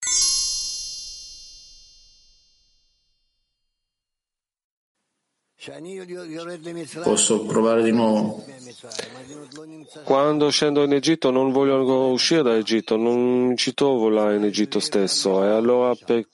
כשאני 5.57 5.99
יורד 6.27 6.59
למצרים, 6.65 7.03
Posso 7.05 7.47
provare 7.51 7.83
di 7.83 7.91
nuovo? 7.91 8.43
ממצרים, 8.47 9.15
אני 9.25 9.33
עוד 9.33 9.53
לא 9.53 9.65
נמצא 9.65 10.03
Quando 10.05 10.51
scendo 10.51 10.83
in 10.83 10.93
Egitto 10.93 11.31
non 11.31 11.51
voglio 11.51 11.75
ancora 11.79 12.11
uscire 12.11 12.43
da 12.43 12.57
Egitto, 12.57 12.97
non 12.97 13.55
ci 13.57 13.73
trovo 13.73 14.09
là 14.09 14.33
in 14.33 14.43
Egitto 14.43 14.79
stesso, 14.79 15.43
e 15.43 15.49
allora 15.49 15.95
per- 15.95 16.27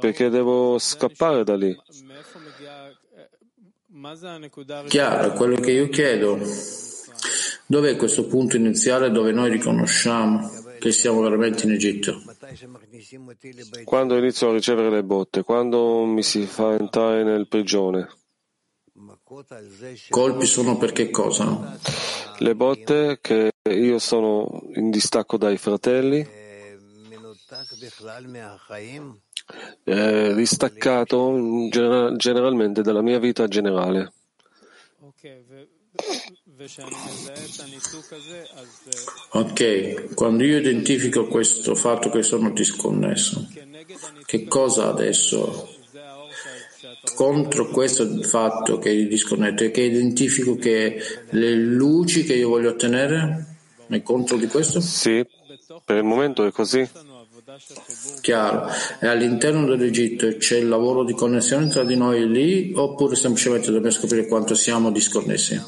perché 0.00 0.28
devo 0.28 0.78
scappare 0.78 1.44
da 1.44 1.56
lì? 1.56 1.74
מאיפה 2.04 2.38
מגיעה... 2.38 2.88
מה 3.90 4.14
זה 4.14 4.30
הנקודה 4.30 4.78
הראשונה? 4.78 5.04
Chiaro, 5.04 5.32
quello 5.32 5.56
che 5.56 5.70
io 5.72 5.88
chiedo, 5.88 6.36
Dov'è 7.71 7.95
questo 7.97 8.25
punto 8.25 8.57
iniziale 8.57 9.11
dove 9.11 9.31
noi 9.31 9.51
riconosciamo 9.51 10.49
che 10.79 10.91
siamo 10.91 11.21
veramente 11.21 11.67
in 11.67 11.73
Egitto? 11.73 12.19
Quando 13.83 14.17
inizio 14.17 14.49
a 14.49 14.53
ricevere 14.53 14.89
le 14.89 15.03
botte, 15.03 15.43
quando 15.43 16.03
mi 16.03 16.23
si 16.23 16.47
fa 16.47 16.73
entrare 16.73 17.23
nel 17.23 17.47
prigione. 17.47 18.09
Colpi 20.09 20.47
sono 20.47 20.77
per 20.79 20.93
che 20.93 21.11
cosa? 21.11 21.77
Le 22.39 22.55
botte 22.55 23.19
che 23.21 23.51
io 23.69 23.99
sono 23.99 24.63
in 24.73 24.89
distacco 24.89 25.37
dai 25.37 25.57
fratelli, 25.57 26.27
eh, 29.83 30.33
distaccato 30.33 31.37
generalmente 32.17 32.81
dalla 32.81 33.03
mia 33.03 33.19
vita 33.19 33.47
generale. 33.47 34.11
Ok, 39.31 40.13
quando 40.13 40.43
io 40.43 40.57
identifico 40.57 41.25
questo 41.27 41.73
fatto 41.73 42.09
che 42.09 42.21
sono 42.21 42.51
disconnesso, 42.51 43.47
che 44.25 44.45
cosa 44.45 44.89
adesso? 44.89 45.75
Contro 47.15 47.67
questo 47.69 48.21
fatto 48.21 48.77
che 48.77 48.91
io 48.91 49.07
disconnetto 49.07 49.63
e 49.63 49.71
che 49.71 49.81
identifico 49.81 50.55
che 50.55 51.01
le 51.29 51.55
luci 51.55 52.23
che 52.23 52.35
io 52.35 52.49
voglio 52.49 52.69
ottenere 52.69 53.57
è 53.87 54.01
contro 54.01 54.37
di 54.37 54.47
questo? 54.47 54.79
Sì, 54.79 55.25
per 55.83 55.97
il 55.97 56.03
momento 56.03 56.45
è 56.45 56.51
così. 56.51 56.87
Chiaro, 58.21 58.67
e 58.99 59.07
all'interno 59.07 59.65
dell'Egitto 59.65 60.37
c'è 60.37 60.57
il 60.57 60.67
lavoro 60.67 61.03
di 61.03 61.13
connessione 61.13 61.67
tra 61.67 61.83
di 61.83 61.95
noi 61.95 62.29
lì 62.29 62.71
oppure 62.75 63.15
semplicemente 63.15 63.71
dobbiamo 63.71 63.95
scoprire 63.95 64.27
quanto 64.27 64.53
siamo 64.53 64.91
disconnessi? 64.91 65.59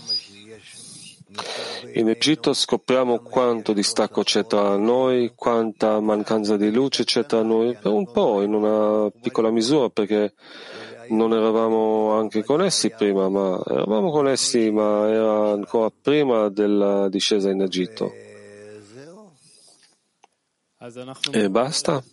In 1.93 2.09
Egitto 2.09 2.53
scopriamo 2.53 3.19
quanto 3.19 3.73
distacco 3.73 4.23
c'è 4.23 4.45
tra 4.45 4.75
noi, 4.75 5.31
quanta 5.35 5.99
mancanza 5.99 6.57
di 6.57 6.71
luce 6.71 7.03
c'è 7.03 7.25
tra 7.25 7.41
noi, 7.41 7.75
per 7.81 7.91
un 7.91 8.11
po', 8.11 8.41
in 8.41 8.53
una 8.53 9.09
piccola 9.21 9.49
misura, 9.49 9.89
perché 9.89 10.33
non 11.09 11.33
eravamo 11.33 12.13
anche 12.13 12.43
connessi 12.43 12.91
prima, 12.91 13.29
ma 13.29 13.61
eravamo 13.65 14.11
connessi, 14.11 14.71
ma 14.71 15.09
era 15.09 15.51
ancora 15.51 15.91
prima 16.01 16.49
della 16.49 17.09
discesa 17.09 17.49
in 17.49 17.61
Egitto. 17.61 18.11
E 21.31 21.49
basta? 21.49 22.03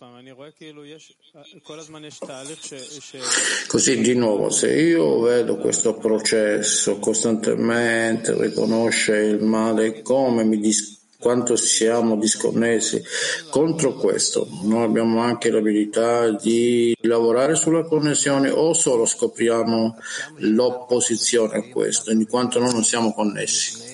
Così 3.67 3.99
di 3.99 4.13
nuovo, 4.13 4.51
se 4.51 4.71
io 4.71 5.21
vedo 5.21 5.57
questo 5.57 5.95
processo 5.95 6.99
costantemente, 6.99 8.39
riconosce 8.39 9.15
il 9.15 9.41
male 9.41 10.03
come 10.03 10.43
mi 10.43 10.59
dis- 10.59 10.97
quanto 11.19 11.57
siamo 11.57 12.15
disconnessi 12.15 13.03
contro 13.49 13.93
questo, 13.95 14.47
noi 14.63 14.83
abbiamo 14.85 15.19
anche 15.19 15.49
l'abilità 15.49 16.29
di 16.31 16.95
lavorare 17.01 17.55
sulla 17.55 17.83
connessione 17.83 18.49
o 18.49 18.73
solo 18.73 19.05
scopriamo 19.05 19.97
l'opposizione 20.37 21.57
a 21.57 21.63
questo, 21.69 22.11
in 22.11 22.25
quanto 22.25 22.59
noi 22.59 22.71
non 22.71 22.83
siamo 22.83 23.13
connessi. 23.13 23.87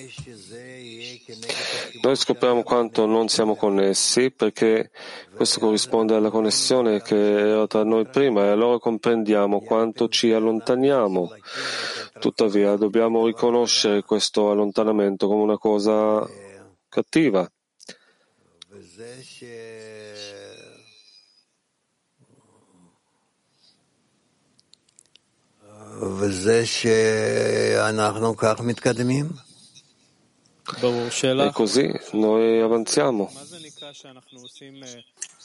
Noi 2.05 2.15
scopriamo 2.15 2.63
quanto 2.63 3.05
non 3.05 3.27
siamo 3.27 3.55
connessi 3.55 4.31
perché 4.31 4.91
questo 5.35 5.59
corrisponde 5.59 6.15
alla 6.15 6.29
connessione 6.29 7.01
che 7.01 7.49
era 7.49 7.67
tra 7.67 7.83
noi 7.83 8.05
prima 8.07 8.45
e 8.45 8.49
allora 8.49 8.79
comprendiamo 8.79 9.61
quanto 9.61 10.07
ci 10.07 10.31
allontaniamo. 10.31 11.29
Tuttavia 12.19 12.75
dobbiamo 12.75 13.25
riconoscere 13.25 14.03
questo 14.03 14.51
allontanamento 14.51 15.27
come 15.27 15.43
una 15.43 15.57
cosa 15.57 16.27
cattiva. 16.89 17.49
וזה 26.01 26.65
שאנחנו 26.65 28.35
כך 28.35 28.61
מתקדמים? 28.61 29.29
E 30.68 31.50
così 31.52 31.92
noi 32.12 32.60
avanziamo. 32.60 33.30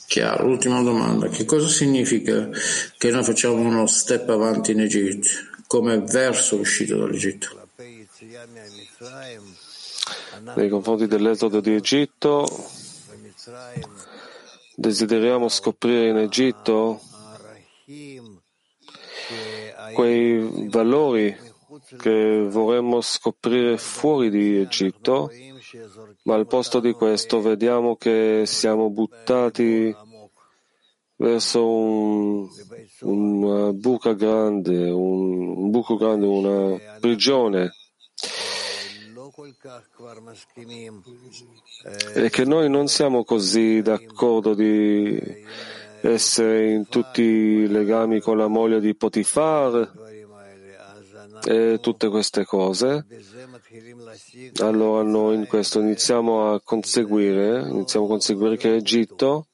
Chiaro, 0.07 0.47
ultima 0.47 0.81
domanda. 0.81 1.27
Che 1.29 1.45
cosa 1.45 1.67
significa 1.67 2.49
che 2.97 3.11
noi 3.11 3.23
facciamo 3.23 3.53
uno 3.53 3.85
step 3.85 4.27
avanti 4.29 4.71
in 4.71 4.81
Egitto, 4.81 5.29
come 5.67 5.99
verso 5.99 6.57
l'uscita 6.57 6.95
dall'Egitto? 6.95 7.59
Nei 10.55 10.69
confronti 10.69 11.05
dell'esodo 11.05 11.61
di 11.61 11.75
Egitto, 11.75 12.47
desideriamo 14.75 15.47
scoprire 15.49 16.09
in 16.09 16.17
Egitto 16.17 16.99
quei 19.93 20.67
valori 20.67 21.49
che 21.97 22.47
vorremmo 22.47 23.01
scoprire 23.01 23.77
fuori 23.77 24.29
di 24.29 24.57
Egitto, 24.57 25.29
ma 26.23 26.35
al 26.35 26.47
posto 26.47 26.79
di 26.79 26.93
questo 26.93 27.41
vediamo 27.41 27.95
che 27.95 28.43
siamo 28.45 28.89
buttati 28.89 29.95
verso 31.15 31.67
un, 31.67 32.47
una 33.01 33.71
buca 33.73 34.13
grande, 34.13 34.89
un, 34.89 35.57
un 35.57 35.69
buco 35.69 35.95
grande, 35.95 36.25
una 36.25 36.77
prigione. 36.99 37.71
E 42.15 42.29
che 42.29 42.45
noi 42.45 42.69
non 42.69 42.87
siamo 42.87 43.23
così 43.23 43.81
d'accordo 43.81 44.53
di 44.53 45.19
essere 46.01 46.71
in 46.71 46.87
tutti 46.87 47.21
i 47.21 47.67
legami 47.67 48.19
con 48.19 48.37
la 48.37 48.47
moglie 48.47 48.79
di 48.79 48.95
Potifar, 48.95 49.91
e 51.43 51.79
tutte 51.81 52.09
queste 52.09 52.45
cose, 52.45 53.05
allora 54.59 55.03
noi 55.03 55.35
in 55.35 55.47
questo 55.47 55.79
iniziamo 55.79 56.53
a 56.53 56.61
conseguire, 56.61 57.67
iniziamo 57.67 58.05
a 58.05 58.09
conseguire 58.09 58.57
che 58.57 58.75
Egitto 58.75 59.47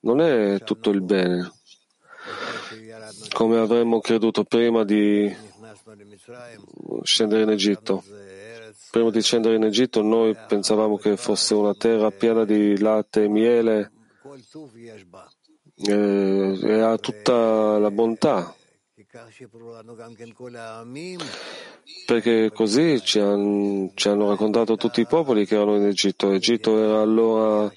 non 0.00 0.20
è 0.20 0.60
tutto 0.62 0.90
il 0.90 1.02
bene, 1.02 1.52
come 3.32 3.58
avremmo 3.58 4.00
creduto 4.00 4.44
prima 4.44 4.84
di 4.84 5.34
scendere 7.02 7.42
in 7.42 7.50
Egitto. 7.50 8.02
Prima 8.90 9.10
di 9.10 9.20
scendere 9.20 9.56
in 9.56 9.64
Egitto 9.64 10.00
noi 10.00 10.34
pensavamo 10.34 10.96
che 10.96 11.18
fosse 11.18 11.52
una 11.52 11.74
terra 11.74 12.10
piena 12.10 12.44
di 12.46 12.78
latte 12.78 13.24
e 13.24 13.28
miele 13.28 13.92
eh, 15.86 16.58
e 16.62 16.80
ha 16.80 16.96
tutta 16.96 17.78
la 17.78 17.90
bontà, 17.90 18.54
perché 22.04 22.50
così 22.52 23.00
ci, 23.00 23.18
han, 23.18 23.90
ci, 23.94 24.08
hanno 24.08 24.28
raccontato 24.28 24.76
tutti 24.76 25.00
i 25.00 25.06
popoli 25.06 25.46
che 25.46 25.54
erano 25.54 25.76
in 25.76 25.86
Egitto. 25.86 26.32
Egitto 26.32 26.78
era 26.82 27.00
allora 27.00 27.72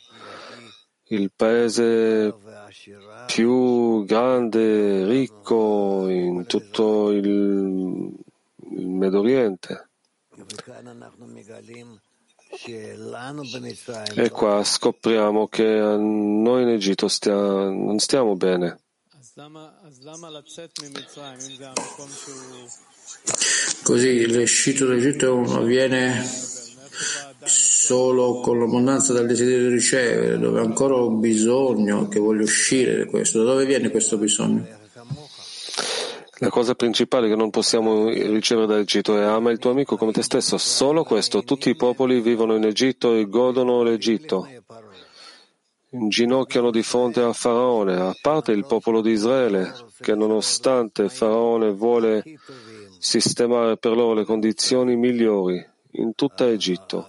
il 1.08 1.32
paese 1.34 2.36
più 3.28 4.04
grande, 4.04 5.06
ricco 5.06 6.10
in 6.10 6.46
tutto 6.48 7.12
il, 7.12 8.14
il 8.72 8.88
Medio 8.88 9.20
Oriente. 9.20 9.90
E 14.16 14.30
qua 14.30 14.64
scopriamo 14.64 15.48
che 15.48 15.64
noi 15.64 16.64
in 16.64 16.70
Egitto 16.70 17.08
stia, 17.08 17.36
non 17.36 18.00
stiamo 18.00 18.36
bene. 18.36 18.81
Così 23.84 24.30
l'uscito 24.30 24.86
dall'Egitto 24.86 25.42
avviene 25.54 26.22
solo 27.46 28.42
con 28.42 28.60
l'abbondanza 28.60 29.14
del 29.14 29.28
desiderio 29.28 29.70
di 29.70 29.74
ricevere, 29.76 30.38
dove 30.38 30.60
ancora 30.60 30.96
ho 30.96 31.12
bisogno, 31.12 32.10
che 32.10 32.20
voglio 32.20 32.44
uscire 32.44 32.98
da 32.98 33.06
questo. 33.06 33.40
Da 33.40 33.52
dove 33.52 33.66
viene 33.66 33.90
questo 33.90 34.18
bisogno? 34.18 34.68
La 36.40 36.50
cosa 36.50 36.76
principale 36.76 37.30
che 37.30 37.36
non 37.36 37.52
possiamo 37.52 38.10
ricevere 38.10 38.68
dall'Egitto 38.68 39.18
è 39.18 39.24
ama 39.24 39.52
il 39.52 39.60
tuo 39.60 39.72
amico 39.72 39.96
come 39.96 40.12
te 40.12 40.24
stesso. 40.24 40.58
Solo 40.58 41.06
questo. 41.06 41.44
Tutti 41.44 41.70
i 41.70 41.76
popoli 41.76 42.20
vivono 42.20 42.58
in 42.58 42.66
Egitto 42.66 43.16
e 43.16 43.30
godono 43.30 43.82
l'Egitto 43.82 44.46
inginocchiano 45.92 46.72
di 46.72 46.84
fronte 46.84 47.22
a 47.22 47.34
Faraone, 47.34 47.96
a 47.96 48.16
parte 48.20 48.52
il 48.52 48.66
popolo 48.66 49.02
di 49.02 49.12
Israele, 49.12 49.74
che 50.00 50.16
nonostante 50.16 51.10
Faraone 51.10 51.72
vuole 51.72 52.24
sistemare 52.98 53.78
per 53.78 53.96
loro 53.96 54.14
le 54.14 54.26
condizioni 54.26 54.96
migliori 54.96 55.66
in 55.92 56.14
tutta 56.16 56.48
Egitto. 56.48 57.08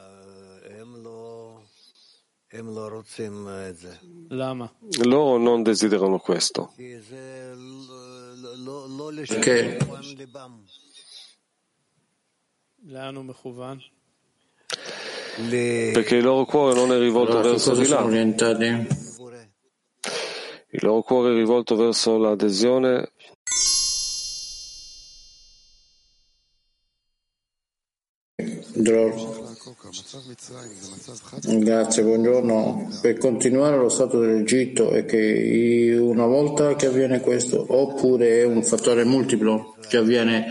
Loro 5.05 5.39
non 5.39 5.63
desiderano 5.63 6.19
questo. 6.19 6.73
Perché? 9.27 9.79
Perché 15.93 16.17
il 16.17 16.25
loro 16.25 16.45
cuore 16.45 16.75
non 16.75 16.93
è 16.93 16.99
rivolto 16.99 17.33
allora, 17.33 17.51
verso 17.51 17.75
di 17.75 17.87
là. 17.87 18.07
Il 20.75 20.81
loro 20.83 21.03
cuore 21.03 21.33
è 21.33 21.35
rivolto 21.35 21.77
verso 21.77 22.19
l'adesione 22.19 23.13
Grazie, 31.45 32.03
buongiorno. 32.03 32.89
Per 33.01 33.19
continuare 33.19 33.77
lo 33.77 33.89
stato 33.89 34.19
dell'Egitto 34.19 34.91
è 34.91 35.05
che 35.05 35.97
una 36.01 36.27
volta 36.27 36.75
che 36.75 36.87
avviene 36.87 37.21
questo, 37.21 37.65
oppure 37.69 38.41
è 38.41 38.45
un 38.45 38.65
fattore 38.65 39.05
multiplo 39.05 39.77
che 39.89 39.99
avviene 39.99 40.47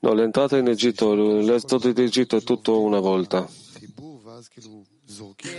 No, 0.00 0.12
l'entrata 0.12 0.56
in 0.56 0.68
Egitto, 0.68 1.14
l'esodo 1.14 1.92
di 1.92 2.02
Egitto 2.02 2.36
è 2.36 2.42
tutto 2.42 2.80
una 2.80 3.00
volta. 3.00 3.48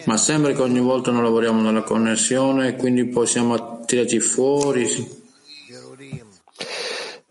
Ma 0.06 0.16
sembra 0.16 0.54
che 0.54 0.62
ogni 0.62 0.80
volta 0.80 1.12
noi 1.12 1.24
lavoriamo 1.24 1.62
nella 1.62 1.84
connessione 1.84 2.70
e 2.70 2.76
quindi 2.76 3.06
poi 3.06 3.28
siamo 3.28 3.84
tirati 3.86 4.20
fuori. 4.20 5.18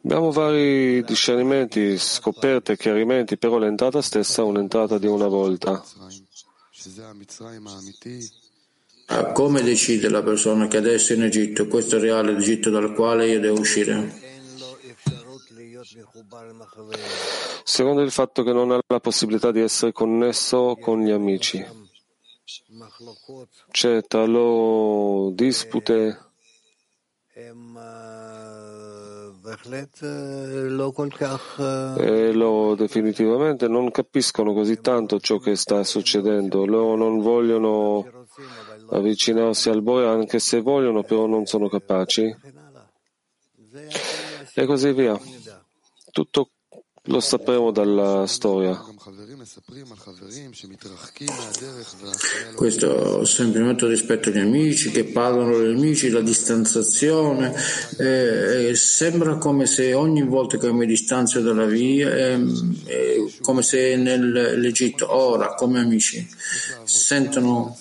Abbiamo 0.03 0.31
vari 0.33 1.03
discernimenti, 1.05 1.97
scoperte, 1.99 2.77
chiarimenti, 2.77 3.39
però 3.39 3.59
l'entrata 3.59 4.03
stessa 4.03 4.43
è 4.43 4.45
un'entrata 4.45 4.99
di 4.99 5.07
una 5.07 5.29
volta. 5.29 5.83
Come 9.33 9.63
decide 9.63 10.09
la 10.09 10.23
persona 10.23 10.67
che 10.67 10.77
adesso 10.77 11.13
è 11.13 11.17
in 11.17 11.23
Egitto, 11.23 11.67
questo 11.67 11.97
è 11.97 11.99
il 11.99 12.05
reale 12.05 12.33
Egitto 12.37 12.69
dal 12.69 12.93
quale 12.95 13.29
io 13.29 13.41
devo 13.41 13.61
uscire? 13.61 14.28
Secondo 17.65 18.03
il 18.03 18.11
fatto 18.11 18.43
che 18.43 18.53
non 18.53 18.71
ha 18.71 18.81
la 18.87 19.01
possibilità 19.01 19.51
di 19.51 19.61
essere 19.61 19.93
connesso 19.93 20.77
con 20.81 21.01
gli 21.01 21.11
amici. 21.11 21.65
C'è 23.71 24.01
loro 24.11 25.31
dispute 25.31 26.29
E 31.99 32.33
loro 32.33 32.75
definitivamente 32.75 33.69
non 33.69 33.91
capiscono 33.91 34.53
così 34.53 34.81
tanto 34.81 35.21
ciò 35.21 35.39
che 35.39 35.55
sta 35.55 35.85
succedendo. 35.85 36.67
Loro 36.67 36.97
non 36.97 37.21
vogliono 37.21 38.27
avvicinarsi 38.91 39.71
al 39.71 39.83
Bore 39.83 40.07
anche 40.07 40.41
se 40.41 40.61
vogliono, 40.61 41.03
però 41.03 41.27
non 41.27 41.47
sono 41.47 41.69
capaci. 41.69 42.35
E 44.55 44.67
così 44.67 44.93
via. 44.93 45.17
Tutto 46.11 46.51
lo 47.09 47.21
sapremo 47.21 47.71
dalla 47.71 48.27
storia. 48.27 48.85
Questo 52.55 53.25
semplicemente 53.25 53.87
rispetto 53.87 54.29
agli 54.29 54.39
amici 54.39 54.91
che 54.91 55.05
parlano 55.05 55.57
degli 55.57 55.77
amici, 55.77 56.11
la 56.11 56.21
distanziazione, 56.21 57.55
eh, 57.99 58.75
sembra 58.75 59.37
come 59.37 59.67
se 59.67 59.95
ogni 59.95 60.23
volta 60.23 60.59
che 60.59 60.71
mi 60.73 60.87
distanzio 60.87 61.41
dalla 61.41 61.65
via, 61.65 62.15
eh, 62.15 62.41
eh, 62.85 63.33
come 63.41 63.63
se 63.63 63.97
nell'Egitto, 63.97 65.15
ora 65.15 65.55
come 65.55 65.81
amici, 65.81 66.29
sentono 66.85 67.77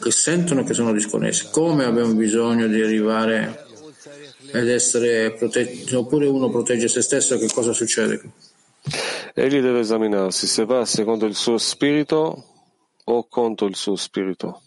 che 0.00 0.10
sentono 0.12 0.62
che 0.62 0.74
sono 0.74 0.92
disconnessi. 0.92 1.48
Come 1.50 1.84
abbiamo 1.84 2.12
bisogno 2.12 2.68
di 2.68 2.80
arrivare 2.80 3.66
ed 4.52 4.68
essere 4.68 5.32
protetti, 5.32 5.94
oppure 5.94 6.26
uno 6.26 6.50
protegge 6.50 6.88
se 6.88 7.00
stesso, 7.02 7.38
che 7.38 7.48
cosa 7.52 7.72
succede? 7.72 8.20
Egli 9.34 9.60
deve 9.60 9.80
esaminarsi 9.80 10.46
se 10.46 10.64
va 10.64 10.84
secondo 10.84 11.26
il 11.26 11.34
suo 11.34 11.56
spirito 11.56 12.44
o 13.04 13.26
contro 13.28 13.66
il 13.66 13.76
suo 13.76 13.96
spirito. 13.96 14.62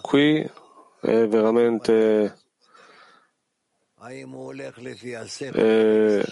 Qui 0.00 0.50
è 1.00 1.26
veramente 1.26 2.38
eh, 5.52 6.24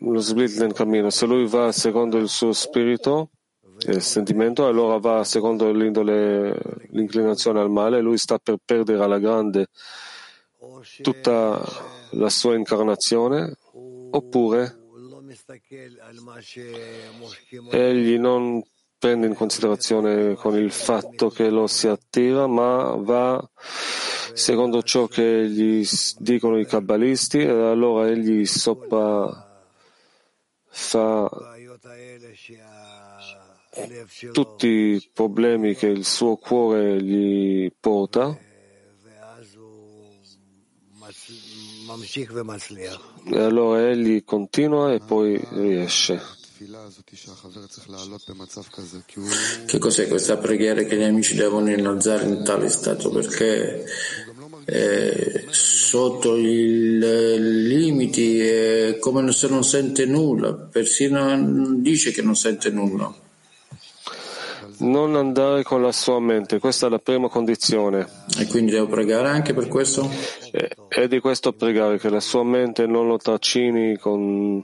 lo 0.00 0.20
split 0.20 0.58
nel 0.58 0.72
cammino. 0.72 1.10
Se 1.10 1.26
lui 1.26 1.46
va 1.46 1.72
secondo 1.72 2.16
il 2.18 2.28
suo 2.28 2.52
spirito 2.52 3.30
il 3.88 4.02
sentimento, 4.02 4.66
allora 4.66 4.98
va 4.98 5.24
secondo 5.24 5.70
l'indole, 5.70 6.58
l'inclinazione 6.90 7.60
al 7.60 7.70
male, 7.70 8.00
lui 8.00 8.18
sta 8.18 8.38
per 8.38 8.56
perdere 8.64 9.02
alla 9.02 9.18
grande 9.18 9.68
tutta 11.02 11.62
la 12.10 12.28
sua 12.30 12.54
incarnazione 12.54 13.56
oppure 14.10 14.78
egli 17.70 18.18
non 18.18 18.62
prende 18.98 19.26
in 19.26 19.34
considerazione 19.34 20.34
con 20.34 20.56
il 20.56 20.70
fatto 20.70 21.28
che 21.28 21.50
lo 21.50 21.66
si 21.66 21.86
attira, 21.86 22.46
ma 22.46 22.94
va 22.96 23.46
secondo 24.32 24.82
ciò 24.82 25.06
che 25.06 25.48
gli 25.48 25.86
dicono 26.18 26.58
i 26.58 26.66
kabbalisti 26.66 27.38
e 27.38 27.48
allora 27.48 28.08
egli 28.08 28.46
sopra 28.46 29.44
fa 30.64 31.55
tutti 34.32 34.66
i 34.66 35.10
problemi 35.12 35.74
che 35.74 35.86
il 35.86 36.04
suo 36.04 36.36
cuore 36.36 37.02
gli 37.02 37.70
porta 37.78 38.38
e 43.24 43.38
allora 43.38 43.90
egli 43.90 44.24
continua 44.24 44.92
e 44.92 45.00
poi 45.00 45.40
riesce. 45.50 46.20
Che 49.66 49.78
cos'è 49.78 50.08
questa 50.08 50.36
preghiera 50.38 50.82
che 50.82 50.96
gli 50.96 51.02
amici 51.02 51.34
devono 51.34 51.70
innalzare 51.70 52.26
in 52.26 52.42
tale 52.42 52.68
stato? 52.70 53.10
Perché 53.10 53.84
eh, 54.64 55.46
sotto 55.50 56.36
i 56.36 56.98
limiti 56.98 58.40
è 58.40 58.98
come 58.98 59.30
se 59.32 59.48
non 59.48 59.62
sente 59.62 60.06
nulla, 60.06 60.54
persino 60.54 61.74
dice 61.76 62.10
che 62.10 62.22
non 62.22 62.34
sente 62.34 62.70
nulla. 62.70 63.14
Non 64.78 65.16
andare 65.16 65.62
con 65.62 65.82
la 65.82 65.92
sua 65.92 66.20
mente, 66.20 66.58
questa 66.58 66.86
è 66.86 66.90
la 66.90 66.98
prima 66.98 67.28
condizione. 67.28 68.06
E 68.38 68.46
quindi 68.46 68.72
devo 68.72 68.86
pregare 68.86 69.28
anche 69.28 69.54
per 69.54 69.68
questo? 69.68 70.08
E, 70.52 70.70
è 70.88 71.08
di 71.08 71.20
questo 71.20 71.52
pregare 71.52 71.98
che 71.98 72.10
la 72.10 72.20
sua 72.20 72.44
mente 72.44 72.86
non 72.86 73.06
lo 73.06 73.16
tracini 73.16 73.96
con 73.96 74.62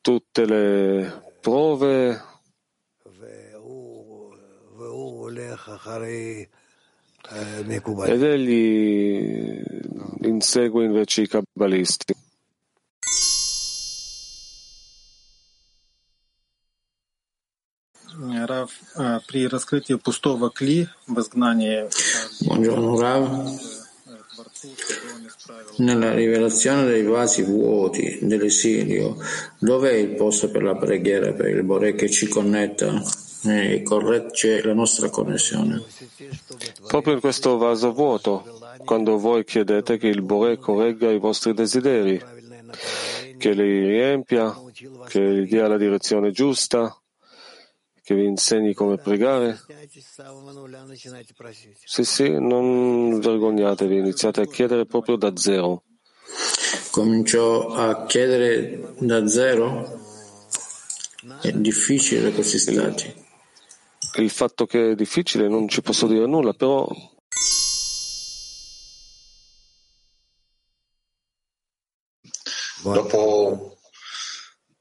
tutte 0.00 0.46
le 0.46 1.22
prove 1.40 2.20
ed 8.06 8.22
egli 8.22 9.60
insegue 10.22 10.84
invece 10.84 11.22
i 11.22 11.28
kabbalisti. 11.28 12.14
Buongiorno 22.38 22.98
Rav. 22.98 23.74
Nella 25.78 26.14
rivelazione 26.14 26.84
dei 26.84 27.02
vasi 27.02 27.42
vuoti 27.42 28.18
dell'esilio, 28.22 29.16
dov'è 29.58 29.92
il 29.92 30.14
posto 30.14 30.50
per 30.50 30.62
la 30.62 30.76
preghiera 30.76 31.32
per 31.32 31.48
il 31.48 31.64
Bore 31.64 31.94
che 31.94 32.08
ci 32.08 32.28
connetta 32.28 33.02
e 33.44 33.82
corregge 33.82 34.62
la 34.62 34.74
nostra 34.74 35.10
connessione? 35.10 35.82
Proprio 36.86 37.14
in 37.14 37.20
questo 37.20 37.56
vaso 37.58 37.92
vuoto, 37.92 38.44
quando 38.84 39.18
voi 39.18 39.44
chiedete 39.44 39.98
che 39.98 40.08
il 40.08 40.22
Bore 40.22 40.58
corregga 40.58 41.10
i 41.10 41.18
vostri 41.18 41.52
desideri, 41.52 42.22
che 43.38 43.52
li 43.52 43.86
riempia, 43.86 44.54
che 45.08 45.20
gli 45.20 45.48
dia 45.48 45.68
la 45.68 45.76
direzione 45.76 46.30
giusta, 46.30 46.96
che 48.06 48.14
vi 48.14 48.24
insegni 48.24 48.72
come 48.72 48.98
pregare? 48.98 49.58
Sì, 51.84 52.04
sì, 52.04 52.30
non 52.38 53.18
vergognatevi, 53.18 53.96
iniziate 53.96 54.42
a 54.42 54.46
chiedere 54.46 54.86
proprio 54.86 55.16
da 55.16 55.32
zero. 55.34 55.82
Cominciò 56.92 57.70
a 57.70 58.06
chiedere 58.06 58.94
da 59.00 59.26
zero? 59.26 60.00
È 61.42 61.50
difficile 61.50 62.30
questi 62.30 62.58
stati. 62.58 63.12
Il 64.18 64.30
fatto 64.30 64.66
che 64.66 64.92
è 64.92 64.94
difficile 64.94 65.48
non 65.48 65.66
ci 65.66 65.82
posso 65.82 66.06
dire 66.06 66.26
nulla, 66.26 66.52
però 66.52 66.86
Dopo, 72.84 73.75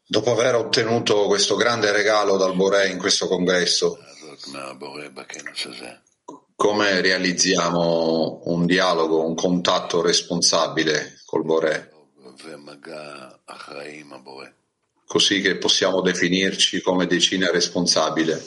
dopo 0.07 0.31
aver 0.31 0.55
ottenuto 0.55 1.25
questo 1.25 1.55
grande 1.55 1.91
regalo 1.91 2.37
dal 2.37 2.55
Boré 2.55 2.89
in 2.89 2.97
questo 2.97 3.27
congresso, 3.27 3.97
come 6.55 7.01
realizziamo 7.01 8.41
un 8.45 8.65
dialogo, 8.65 9.25
un 9.25 9.35
contatto 9.35 10.01
responsabile 10.01 11.21
col 11.25 11.43
Boré? 11.43 11.91
Così 15.07 15.41
che 15.41 15.57
possiamo 15.57 16.01
definirci 16.01 16.81
come 16.81 17.05
decina 17.05 17.49
responsabile. 17.51 18.43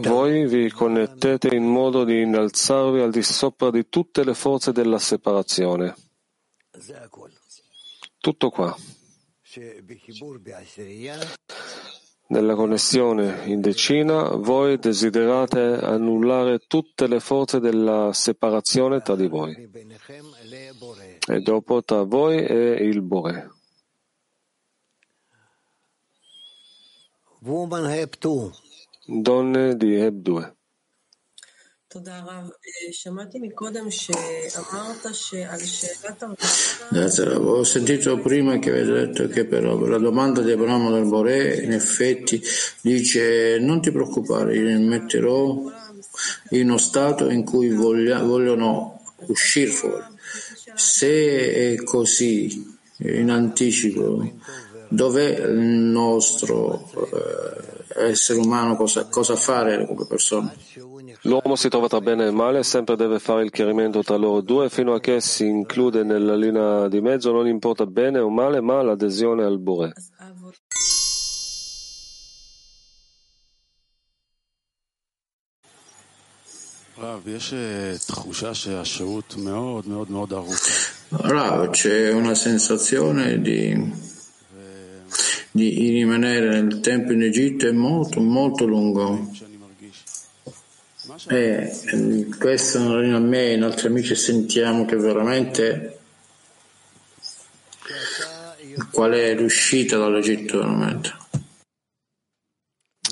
Voi 0.00 0.46
vi 0.46 0.70
connettete 0.70 1.54
in 1.54 1.64
modo 1.64 2.04
di 2.04 2.22
innalzarvi 2.22 3.00
al 3.00 3.10
di 3.10 3.22
sopra 3.22 3.70
di 3.70 3.88
tutte 3.88 4.24
le 4.24 4.34
forze 4.34 4.72
della 4.72 4.98
separazione. 4.98 5.94
Tutto 8.18 8.50
qua. 8.50 8.76
Nella 12.26 12.54
connessione 12.54 13.44
in 13.46 13.60
decina 13.60 14.30
voi 14.36 14.78
desiderate 14.78 15.58
annullare 15.60 16.60
tutte 16.66 17.06
le 17.06 17.20
forze 17.20 17.60
della 17.60 18.12
separazione 18.12 19.00
tra 19.02 19.14
di 19.16 19.28
voi 19.28 19.70
e 21.28 21.40
dopo 21.40 21.82
tra 21.82 22.02
voi 22.04 22.38
e 22.38 22.72
il 22.80 23.02
Bore. 23.02 23.50
Donne 29.04 29.76
di 29.76 29.96
Heb 29.96 30.14
2. 30.14 30.56
Grazie, 36.90 37.24
avevo 37.24 37.64
sentito 37.64 38.18
prima 38.18 38.58
che 38.58 38.70
avete 38.70 38.92
detto 38.92 39.28
che 39.28 39.44
però 39.44 39.78
la 39.78 39.98
domanda 39.98 40.40
di 40.40 40.52
Abramo 40.52 40.90
del 40.90 41.04
Boré 41.04 41.56
in 41.56 41.72
effetti 41.72 42.40
dice 42.80 43.58
non 43.58 43.82
ti 43.82 43.90
preoccupare, 43.90 44.54
li 44.54 44.78
metterò 44.78 45.70
in 46.50 46.68
uno 46.68 46.78
stato 46.78 47.28
in 47.28 47.44
cui 47.44 47.70
voglia, 47.70 48.22
vogliono 48.22 49.02
uscire 49.26 49.70
fuori. 49.70 50.04
Se 50.74 51.74
è 51.74 51.82
così, 51.82 52.78
in 52.98 53.30
anticipo, 53.30 54.30
dov'è 54.88 55.46
il 55.46 55.58
nostro 55.58 56.90
eh, 56.94 57.71
essere 57.96 58.38
umano, 58.38 58.76
cosa, 58.76 59.06
cosa 59.08 59.36
fare 59.36 59.86
come 59.86 60.06
persone. 60.06 60.54
L'uomo 61.22 61.56
si 61.56 61.68
trova 61.68 61.88
tra 61.88 62.00
bene 62.00 62.26
e 62.26 62.30
male 62.30 62.60
e 62.60 62.64
sempre 62.64 62.96
deve 62.96 63.18
fare 63.18 63.44
il 63.44 63.50
chiarimento 63.50 64.02
tra 64.02 64.16
loro 64.16 64.40
due 64.40 64.68
fino 64.70 64.94
a 64.94 65.00
che 65.00 65.20
si 65.20 65.46
include 65.46 66.02
nella 66.02 66.34
linea 66.34 66.88
di 66.88 67.00
mezzo, 67.00 67.32
non 67.32 67.46
importa 67.46 67.86
bene 67.86 68.18
o 68.18 68.28
male, 68.28 68.60
ma 68.60 68.82
l'adesione 68.82 69.44
al 69.44 69.58
Bure. 69.58 69.92
Rav, 81.08 81.70
c'è 81.70 82.12
una 82.12 82.34
sensazione 82.34 83.40
di, 83.40 83.92
di 85.52 85.90
rimanere 85.90 86.60
nel 86.60 86.80
tempo 86.80 87.12
in 87.12 87.22
Egitto 87.22 87.68
è 87.68 87.72
molto, 87.72 88.20
molto 88.20 88.64
lungo. 88.64 89.30
E 91.28 92.28
questo 92.38 92.78
a 92.78 93.18
me 93.18 93.50
e 93.50 93.52
in 93.52 93.62
altri 93.62 93.88
amici 93.88 94.14
sentiamo 94.14 94.86
che 94.86 94.96
veramente 94.96 95.98
qual 98.90 99.12
è 99.12 99.34
l'uscita 99.34 99.98
dall'Egitto 99.98 100.58
veramente. 100.58 101.20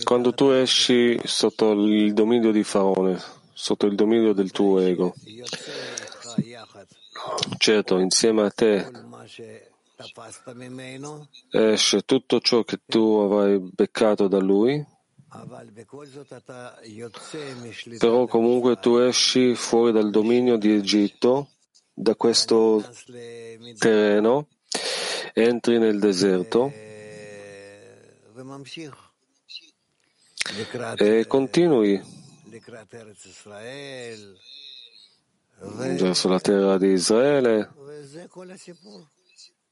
Quando 0.03 0.33
tu 0.33 0.49
esci 0.49 1.21
sotto 1.25 1.73
il 1.73 2.15
dominio 2.15 2.53
di 2.53 2.65
Faraone, 2.65 3.21
sotto 3.53 3.87
il 3.87 3.95
dominio 3.95 4.33
del 4.33 4.51
tuo 4.51 4.81
ego, 4.81 5.15
certo, 7.59 7.99
insieme 7.99 8.43
a 8.43 8.51
te 8.51 8.91
esce 11.51 12.03
tutto 12.03 12.41
ciò 12.41 12.63
che 12.65 12.81
tu 12.87 13.01
avrai 13.01 13.59
beccato 13.59 14.29
da 14.29 14.39
lui, 14.39 14.85
però 17.99 18.27
comunque 18.27 18.81
tu 18.81 18.97
esci 18.97 19.55
fuori 19.55 19.93
dal 19.93 20.11
dominio 20.11 20.57
di 20.57 20.73
Egitto, 20.75 21.51
da 21.93 22.17
questo 22.17 22.85
terreno, 23.79 24.49
entri 25.33 25.79
nel 25.79 26.01
deserto. 26.01 26.73
E 30.97 31.27
continui. 31.29 32.03
verso 35.97 36.29
la 36.29 36.41
terra 36.41 36.77
di 36.77 36.89
Israele. 36.89 37.71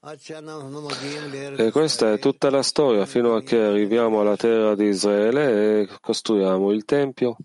E 0.00 1.70
questa 1.72 2.12
è 2.12 2.20
tutta 2.20 2.50
la 2.50 2.62
storia 2.62 3.04
fino 3.04 3.34
a 3.34 3.42
che 3.42 3.58
arriviamo 3.58 4.20
alla 4.20 4.36
terra 4.36 4.76
di 4.76 4.84
Israele 4.84 5.80
e 5.80 5.88
costruiamo 6.00 6.70
il 6.70 6.84
Tempio. 6.84 7.36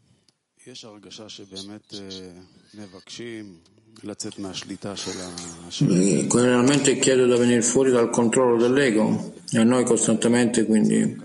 Realmente 6.29 6.99
chiedo 6.99 7.25
da 7.25 7.37
venire 7.37 7.63
fuori 7.63 7.89
dal 7.89 8.11
controllo 8.11 8.57
dell'ego. 8.61 9.33
E 9.51 9.63
noi 9.63 9.83
costantemente 9.83 10.65
quindi 10.65 11.19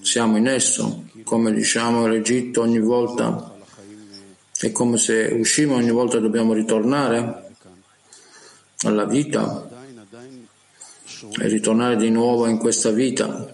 siamo 0.00 0.36
in 0.36 0.46
esso, 0.46 1.06
come 1.24 1.52
diciamo 1.52 2.06
l'Egitto 2.06 2.60
ogni 2.60 2.78
volta. 2.78 3.52
È 4.56 4.70
come 4.70 4.96
se 4.96 5.24
uscimo 5.36 5.74
ogni 5.74 5.90
volta 5.90 6.20
dobbiamo 6.20 6.52
ritornare 6.52 7.50
alla 8.84 9.06
vita 9.06 9.70
e 11.40 11.48
ritornare 11.48 11.96
di 11.96 12.10
nuovo 12.10 12.46
in 12.46 12.58
questa 12.58 12.90
vita. 12.90 13.50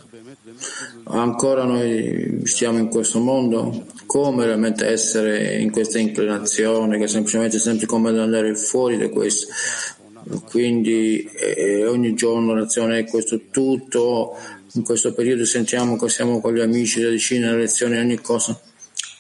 Ancora 1.05 1.65
noi 1.65 2.43
stiamo 2.45 2.79
in 2.79 2.89
questo 2.89 3.21
mondo, 3.21 3.87
come 4.07 4.47
realmente 4.47 4.87
essere 4.87 5.59
in 5.59 5.71
questa 5.71 5.99
inclinazione 5.99 6.99
che 6.99 7.07
semplicemente 7.07 7.59
sempre 7.59 7.87
come 7.87 8.09
andare 8.09 8.55
fuori 8.55 8.97
da 8.97 9.09
questo. 9.09 9.47
Quindi 10.45 11.23
eh, 11.23 11.87
ogni 11.87 12.15
giorno 12.15 12.55
l'azione 12.55 12.99
è 12.99 13.05
questo 13.05 13.41
tutto, 13.51 14.37
in 14.73 14.83
questo 14.83 15.15
periodo 15.15 15.45
sentiamo 15.45 15.97
che 15.97 16.09
siamo 16.09 16.41
con 16.41 16.55
gli 16.55 16.61
amici, 16.61 17.01
le 17.01 17.11
decine, 17.11 17.51
le 17.51 17.59
lezioni, 17.59 17.97
ogni 17.97 18.21
cosa, 18.21 18.59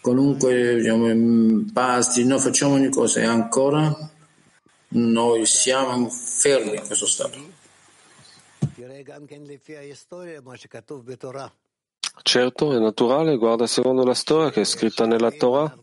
qualunque 0.00 0.76
diciamo, 0.76 1.64
pasti, 1.72 2.24
noi 2.24 2.40
facciamo 2.40 2.74
ogni 2.74 2.90
cosa 2.90 3.20
e 3.20 3.24
ancora 3.24 4.10
noi 4.90 5.46
siamo 5.46 6.08
fermi 6.08 6.76
in 6.76 6.86
questo 6.86 7.06
stato. 7.06 7.56
Certo, 12.22 12.72
è 12.72 12.78
naturale, 12.78 13.36
guarda 13.36 13.66
secondo 13.66 14.04
la 14.04 14.14
storia 14.14 14.50
che 14.50 14.62
è 14.62 14.64
scritta 14.64 15.06
nella 15.06 15.30
Torah, 15.30 15.74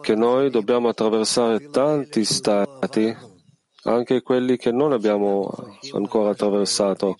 che 0.00 0.14
noi 0.14 0.50
dobbiamo 0.50 0.88
attraversare 0.88 1.70
tanti 1.70 2.24
stati, 2.24 3.16
anche 3.84 4.22
quelli 4.22 4.56
che 4.56 4.70
non 4.70 4.92
abbiamo 4.92 5.50
ancora 5.92 6.30
attraversato, 6.30 7.16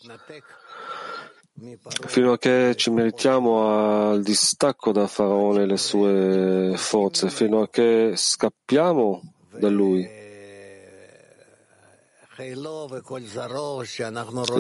fino 2.07 2.33
a 2.33 2.39
che 2.39 2.75
ci 2.77 2.91
meritiamo 2.91 4.11
al 4.11 4.23
distacco 4.23 4.93
da 4.93 5.07
Faraone 5.07 5.63
e 5.63 5.67
le 5.67 5.77
sue 5.77 6.75
forze, 6.77 7.31
fino 7.31 7.63
a 7.63 7.69
che 7.69 8.13
scappiamo 8.15 9.23
da 9.51 9.69
lui. 9.69 10.18
Il 12.41 13.03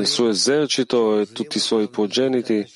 suo 0.07 0.29
esercito 0.29 1.21
e 1.21 1.31
tutti 1.31 1.59
i 1.59 1.61
suoi 1.61 1.89
progeniti 1.89 2.67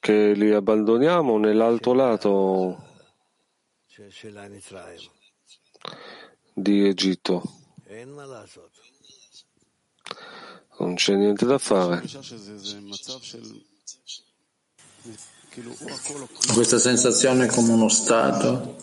che 0.00 0.32
li 0.32 0.52
abbandoniamo 0.52 1.38
nell'altro 1.38 1.92
lato 1.92 2.84
di 6.52 6.88
Egitto. 6.88 7.42
Non 10.78 10.94
c'è 10.94 11.14
niente 11.14 11.46
da 11.46 11.58
fare. 11.58 12.02
Questa 16.52 16.78
sensazione 16.78 17.46
è 17.46 17.48
come 17.48 17.72
uno 17.72 17.88
stato, 17.88 18.76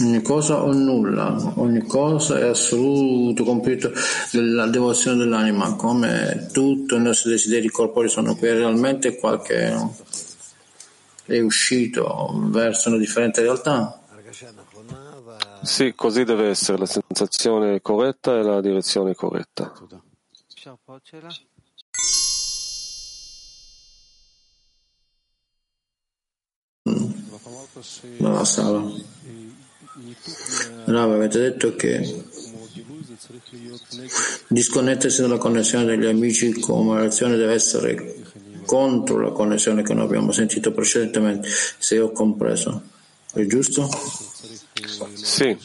ogni 0.00 0.22
cosa 0.22 0.62
o 0.62 0.72
nulla, 0.72 1.52
ogni 1.56 1.86
cosa 1.86 2.38
è 2.38 2.44
assoluto, 2.44 3.44
completo 3.44 3.92
della 4.32 4.66
devozione 4.66 5.18
dell'anima, 5.18 5.74
come 5.74 6.48
tutto 6.52 6.96
i 6.96 7.00
nostri 7.00 7.30
desideri 7.30 7.68
corporei 7.68 8.08
sono 8.08 8.34
qui, 8.34 8.48
realmente 8.48 9.16
qualche 9.16 9.74
è 11.26 11.40
uscito 11.40 12.32
verso 12.46 12.88
una 12.88 12.98
differente 12.98 13.42
realtà. 13.42 14.00
Sì, 15.62 15.94
così 15.94 16.24
deve 16.24 16.48
essere 16.48 16.78
la 16.78 16.86
sensazione 16.86 17.82
corretta 17.82 18.38
e 18.38 18.42
la 18.42 18.60
direzione 18.60 19.14
corretta. 19.14 19.72
Nella 28.18 28.44
sala. 28.44 28.82
Rav, 30.84 31.12
avete 31.12 31.38
detto 31.40 31.74
che 31.74 32.24
disconnettersi 34.48 35.22
dalla 35.22 35.38
connessione 35.38 35.84
degli 35.84 36.06
amici 36.06 36.52
come 36.60 36.96
relazione 36.96 37.36
deve 37.36 37.54
essere 37.54 38.24
contro 38.66 39.20
la 39.20 39.30
connessione 39.30 39.82
che 39.82 39.94
noi 39.94 40.04
abbiamo 40.04 40.32
sentito 40.32 40.72
precedentemente, 40.72 41.48
se 41.78 41.98
ho 41.98 42.10
compreso. 42.10 42.82
È 43.32 43.44
giusto? 43.46 43.88
Sì. 45.14 45.56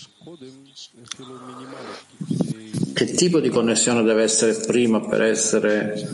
Che 2.94 3.06
tipo 3.14 3.40
di 3.40 3.50
connessione 3.50 4.04
deve 4.04 4.24
essere 4.24 4.54
prima 4.66 5.00
per 5.02 5.22
essere 5.24 6.08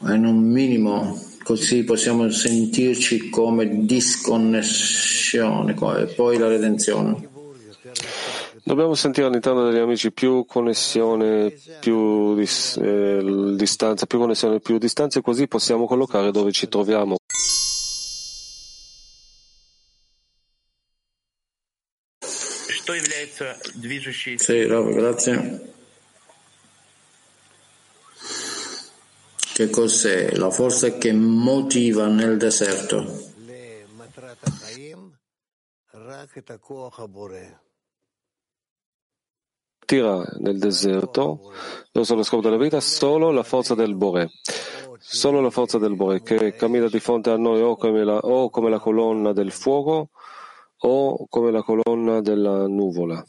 in 0.00 0.24
un 0.24 0.38
minimo, 0.38 1.20
così 1.46 1.84
possiamo 1.84 2.28
sentirci 2.28 3.30
come 3.30 3.86
disconnessione 3.86 5.76
e 6.00 6.06
poi 6.06 6.38
la 6.38 6.48
redenzione? 6.48 7.28
Dobbiamo 8.64 8.96
sentire 8.96 9.28
all'interno 9.28 9.70
degli 9.70 9.78
amici 9.78 10.10
più 10.10 10.44
connessione, 10.44 11.52
più 11.78 12.34
dis, 12.34 12.76
eh, 12.82 13.52
distanza, 13.54 14.06
più 14.06 14.18
connessione, 14.18 14.58
più 14.58 14.76
distanza, 14.78 15.20
così 15.20 15.46
possiamo 15.46 15.86
collocare 15.86 16.32
dove 16.32 16.50
ci 16.50 16.66
troviamo. 16.68 17.14
Sì, 24.36 24.64
Rob, 24.64 24.92
grazie. 24.92 25.74
Che 29.56 29.70
cos'è 29.70 30.36
la 30.36 30.50
forza 30.50 30.98
che 30.98 31.14
motiva 31.14 32.08
nel 32.08 32.36
deserto? 32.36 33.06
tira 39.86 40.22
nel 40.40 40.58
deserto 40.58 41.54
verso 41.90 42.14
lo 42.14 42.22
scopo 42.22 42.42
della 42.42 42.58
vita 42.58 42.80
solo 42.80 43.30
la 43.30 43.44
forza 43.44 43.74
del 43.74 43.94
Bore. 43.94 44.28
Solo 44.98 45.40
la 45.40 45.48
forza 45.48 45.78
del 45.78 45.96
Bore 45.96 46.20
che 46.20 46.52
cammina 46.52 46.88
di 46.88 47.00
fronte 47.00 47.30
a 47.30 47.38
noi 47.38 47.62
o 47.62 47.76
come 47.76 48.04
la, 48.04 48.18
o 48.18 48.50
come 48.50 48.68
la 48.68 48.78
colonna 48.78 49.32
del 49.32 49.52
fuoco 49.52 50.10
o 50.80 51.26
come 51.30 51.50
la 51.50 51.62
colonna 51.62 52.20
della 52.20 52.66
nuvola. 52.66 53.24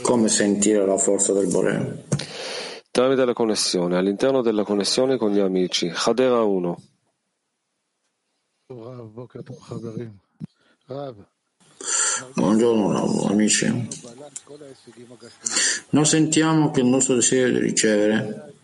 Come 0.00 0.28
sentire 0.28 0.86
la 0.86 0.96
forza 0.96 1.34
del 1.34 1.48
Bore? 1.48 2.04
Tramite 2.90 3.24
la 3.26 3.34
connessione, 3.34 3.98
all'interno 3.98 4.40
della 4.40 4.64
connessione 4.64 5.18
con 5.18 5.30
gli 5.30 5.38
amici. 5.38 5.92
Hadera 5.94 6.42
1. 6.42 6.82
Buongiorno 12.34 13.26
amici. 13.28 13.88
Noi 15.90 16.04
sentiamo 16.06 16.70
che 16.70 16.80
il 16.80 16.86
nostro 16.86 17.16
desiderio 17.16 17.58
di 17.58 17.66
ricevere 17.66 18.54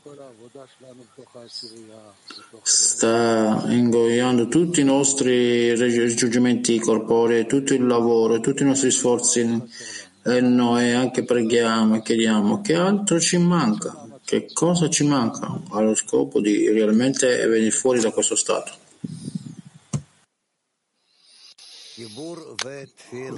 sta 2.63 3.65
ingoiando 3.69 4.49
tutti 4.49 4.81
i 4.81 4.85
nostri 4.85 5.77
raggiungimenti 5.77 6.79
corporei, 6.79 7.47
tutto 7.47 7.75
il 7.75 7.87
lavoro, 7.87 8.41
tutti 8.41 8.63
i 8.63 8.67
nostri 8.67 8.91
sforzi 8.91 9.41
e 10.23 10.41
noi 10.41 10.93
anche 10.93 11.25
preghiamo 11.25 11.97
e 11.97 12.03
chiediamo 12.03 12.61
che 12.61 12.75
altro 12.75 13.19
ci 13.19 13.39
manca, 13.39 14.19
che 14.25 14.47
cosa 14.53 14.89
ci 14.89 15.05
manca 15.05 15.61
allo 15.71 15.95
scopo 15.95 16.41
di 16.41 16.69
realmente 16.71 17.47
venire 17.47 17.71
fuori 17.71 18.01
da 18.01 18.11
questo 18.11 18.37
stato. 18.37 18.73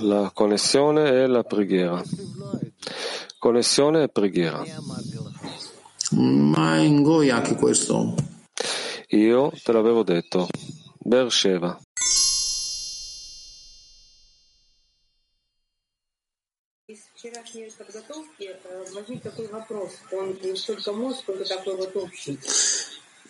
La 0.01 0.31
connessione 0.35 1.11
e 1.11 1.27
la 1.27 1.45
preghiera. 1.45 2.03
Connessione 3.39 4.03
e 4.03 4.09
preghiera. 4.09 4.65
Ma 6.13 6.79
ingoia 6.79 7.37
anche 7.37 7.55
questo. 7.55 8.15
Io 9.09 9.51
te 9.63 9.73
l'avevo 9.73 10.03
detto. 10.03 10.49
Beersheva. 10.99 11.79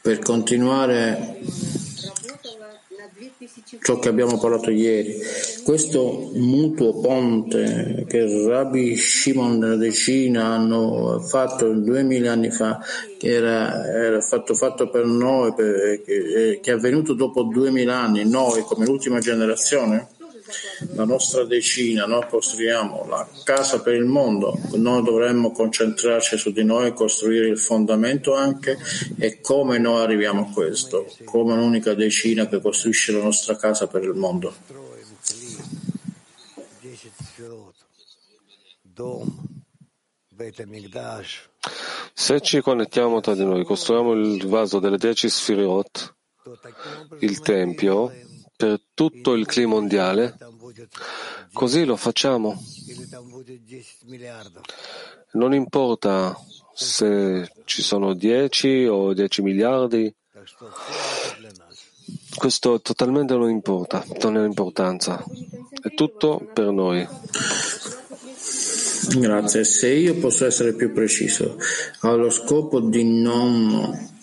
Per 0.00 0.18
continuare 0.20 1.40
ciò 3.80 3.98
che 3.98 4.08
abbiamo 4.08 4.38
parlato 4.38 4.70
ieri, 4.70 5.16
questo 5.64 6.30
mutuo 6.34 7.00
ponte 7.00 8.04
che 8.06 8.46
Rabbi 8.46 8.96
Shimon 8.96 9.58
della 9.58 9.76
decina 9.76 10.46
hanno 10.46 11.18
fatto 11.20 11.72
duemila 11.72 12.32
anni 12.32 12.50
fa, 12.50 12.80
che 13.18 13.28
era, 13.28 13.86
era 13.86 14.20
fatto, 14.20 14.54
fatto, 14.54 14.88
per 14.88 15.04
noi, 15.04 15.52
per, 15.54 16.02
che, 16.04 16.60
che 16.62 16.70
è 16.70 16.74
avvenuto 16.74 17.14
dopo 17.14 17.42
duemila 17.42 17.98
anni, 17.98 18.28
noi 18.28 18.62
come 18.62 18.84
l'ultima 18.86 19.18
generazione, 19.18 20.08
la 20.94 21.04
nostra 21.04 21.44
decina, 21.44 22.06
noi 22.06 22.26
costruiamo 22.28 23.06
la 23.08 23.28
casa 23.44 23.80
per 23.80 23.94
il 23.94 24.04
mondo, 24.04 24.58
noi 24.74 25.02
dovremmo 25.02 25.52
concentrarci 25.52 26.36
su 26.36 26.50
di 26.50 26.64
noi, 26.64 26.94
costruire 26.94 27.48
il 27.48 27.58
fondamento 27.58 28.34
anche. 28.34 28.78
E 29.18 29.40
come 29.40 29.78
noi 29.78 30.02
arriviamo 30.02 30.48
a 30.48 30.52
questo, 30.52 31.06
come 31.24 31.52
un'unica 31.52 31.94
decina 31.94 32.46
che 32.46 32.60
costruisce 32.60 33.12
la 33.12 33.22
nostra 33.22 33.56
casa 33.56 33.86
per 33.86 34.02
il 34.02 34.14
mondo. 34.14 34.54
Se 42.12 42.40
ci 42.40 42.60
connettiamo 42.60 43.20
tra 43.20 43.34
di 43.34 43.44
noi, 43.44 43.64
costruiamo 43.64 44.12
il 44.12 44.46
vaso 44.46 44.78
delle 44.78 44.96
dieci 44.96 45.28
sfirot, 45.28 46.14
il 47.20 47.40
Tempio, 47.40 48.12
per 48.58 48.80
tutto 48.92 49.34
il 49.34 49.46
clima 49.46 49.74
mondiale, 49.74 50.36
così 51.52 51.84
lo 51.84 51.94
facciamo. 51.94 52.60
Non 55.34 55.54
importa 55.54 56.36
se 56.74 57.52
ci 57.64 57.82
sono 57.82 58.14
10 58.14 58.86
o 58.86 59.14
10 59.14 59.42
miliardi, 59.42 60.12
questo 62.34 62.80
totalmente 62.80 63.34
non 63.34 63.48
importa, 63.48 64.04
non 64.22 64.34
ha 64.34 64.44
importanza, 64.44 65.24
è 65.80 65.94
tutto 65.94 66.44
per 66.52 66.72
noi. 66.72 67.06
Grazie. 69.18 69.62
Se 69.62 69.88
io 69.88 70.16
posso 70.16 70.46
essere 70.46 70.74
più 70.74 70.92
preciso, 70.92 71.56
allo 72.00 72.28
scopo 72.28 72.80
di 72.80 73.04
non 73.04 74.16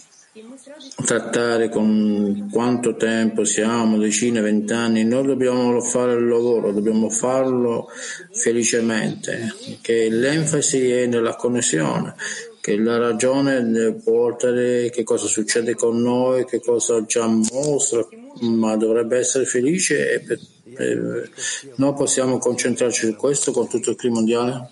trattare 1.03 1.69
con 1.69 2.47
quanto 2.51 2.95
tempo 2.95 3.43
siamo, 3.43 3.97
decine, 3.97 4.41
vent'anni, 4.41 5.03
noi 5.03 5.25
dobbiamo 5.25 5.79
fare 5.81 6.13
il 6.13 6.27
lavoro, 6.27 6.71
dobbiamo 6.71 7.09
farlo 7.09 7.87
felicemente, 8.31 9.53
che 9.81 10.09
l'enfasi 10.09 10.89
è 10.89 11.05
nella 11.05 11.35
connessione, 11.35 12.15
che 12.61 12.77
la 12.77 12.97
ragione 12.97 13.93
portare 14.03 14.89
che 14.89 15.03
cosa 15.03 15.27
succede 15.27 15.75
con 15.75 16.01
noi, 16.01 16.45
che 16.45 16.61
cosa 16.61 17.05
già 17.05 17.27
mostra, 17.27 18.07
ma 18.41 18.75
dovrebbe 18.77 19.17
essere 19.17 19.45
felice 19.45 20.13
e 20.13 20.19
per, 20.21 20.39
per, 20.73 21.29
noi 21.75 21.93
possiamo 21.93 22.37
concentrarci 22.37 23.05
su 23.05 23.15
questo 23.15 23.51
con 23.51 23.67
tutto 23.67 23.91
il 23.91 23.95
clima 23.95 24.15
mondiale? 24.15 24.69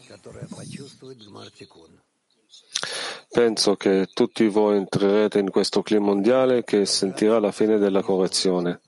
Penso 3.34 3.76
che 3.76 4.10
tutti 4.14 4.48
voi 4.48 4.78
entrerete 4.78 5.40
in 5.40 5.50
questo 5.50 5.82
clima 5.82 6.06
mondiale 6.06 6.64
che 6.64 6.86
sentirà 6.86 7.40
la 7.40 7.52
fine 7.52 7.80
della 7.80 8.04
correzione. 8.04 8.82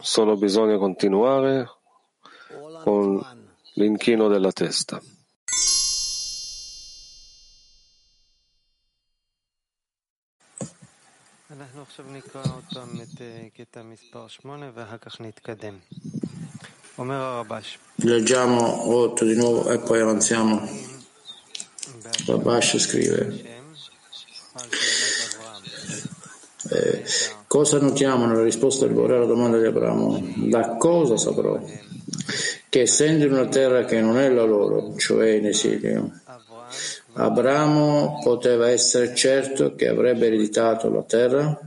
Solo 0.00 0.36
bisogna 0.36 0.76
continuare 0.78 1.64
con 2.82 3.24
l'inchino 3.74 4.26
della 4.26 4.50
testa. 4.50 5.00
Leggiamo 17.94 18.92
8 18.92 19.24
di 19.24 19.36
nuovo 19.36 19.70
e 19.70 19.78
poi 19.78 20.00
avanziamo. 20.00 21.03
Rabash 22.26 22.78
scrive. 22.78 23.52
Eh, 26.70 27.04
cosa 27.46 27.78
notiamo 27.78 28.26
nella 28.26 28.42
risposta 28.42 28.86
del 28.86 28.94
Bore 28.94 29.16
alla 29.16 29.26
domanda 29.26 29.58
di 29.58 29.66
Abramo? 29.66 30.22
Da 30.48 30.76
cosa 30.76 31.16
saprò? 31.16 31.62
Che 32.68 32.80
essendo 32.80 33.26
in 33.26 33.32
una 33.32 33.48
terra 33.48 33.84
che 33.84 34.00
non 34.00 34.18
è 34.18 34.28
la 34.30 34.44
loro, 34.44 34.96
cioè 34.96 35.30
in 35.30 35.46
esilio, 35.46 36.20
Abramo 37.12 38.20
poteva 38.22 38.70
essere 38.70 39.14
certo 39.14 39.74
che 39.74 39.88
avrebbe 39.88 40.26
ereditato 40.26 40.90
la 40.90 41.02
terra? 41.02 41.60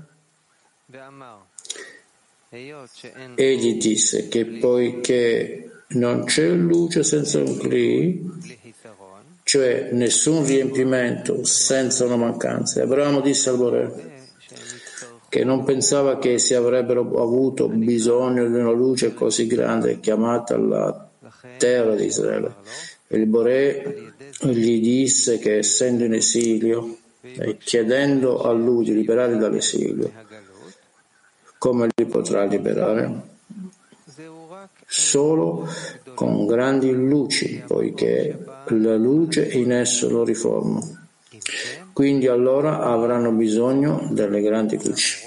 Egli 3.35 3.77
disse 3.77 4.27
che 4.27 4.45
poiché 4.45 5.67
non 5.89 6.25
c'è 6.25 6.49
luce 6.49 7.03
senza 7.03 7.39
un 7.39 7.57
cli, 7.57 8.56
cioè 9.47 9.91
nessun 9.93 10.45
riempimento 10.45 11.45
senza 11.45 12.03
una 12.03 12.17
mancanza. 12.17 12.83
Abramo 12.83 13.21
disse 13.21 13.49
al 13.49 13.55
Bore 13.55 14.15
che 15.29 15.45
non 15.45 15.63
pensava 15.63 16.17
che 16.17 16.37
si 16.37 16.53
avrebbero 16.53 17.01
avuto 17.21 17.69
bisogno 17.69 18.45
di 18.45 18.53
una 18.53 18.71
luce 18.71 19.13
così 19.13 19.47
grande 19.47 20.01
chiamata 20.01 20.57
la 20.57 21.09
terra 21.57 21.95
di 21.95 22.07
Israele. 22.07 22.55
Il 23.07 23.25
Bore 23.27 24.15
gli 24.41 24.81
disse 24.81 25.37
che 25.37 25.59
essendo 25.59 26.03
in 26.03 26.15
esilio 26.15 26.97
e 27.21 27.55
chiedendo 27.55 28.41
a 28.41 28.51
lui 28.51 28.83
di 28.83 28.93
liberare 28.95 29.37
dall'esilio, 29.37 30.11
come 31.57 31.87
li 31.95 32.05
potrà 32.05 32.43
liberare? 32.43 33.35
Solo 34.89 35.67
con 36.13 36.45
grandi 36.45 36.91
luci, 36.91 37.61
poiché 37.67 38.43
la 38.67 38.95
luce 38.95 39.45
in 39.45 39.73
esso 39.73 40.09
lo 40.09 40.23
riforma. 40.23 40.81
Quindi 41.91 42.27
allora 42.27 42.79
avranno 42.79 43.31
bisogno 43.31 44.07
delle 44.11 44.41
grandi 44.41 44.81
luci. 44.81 45.25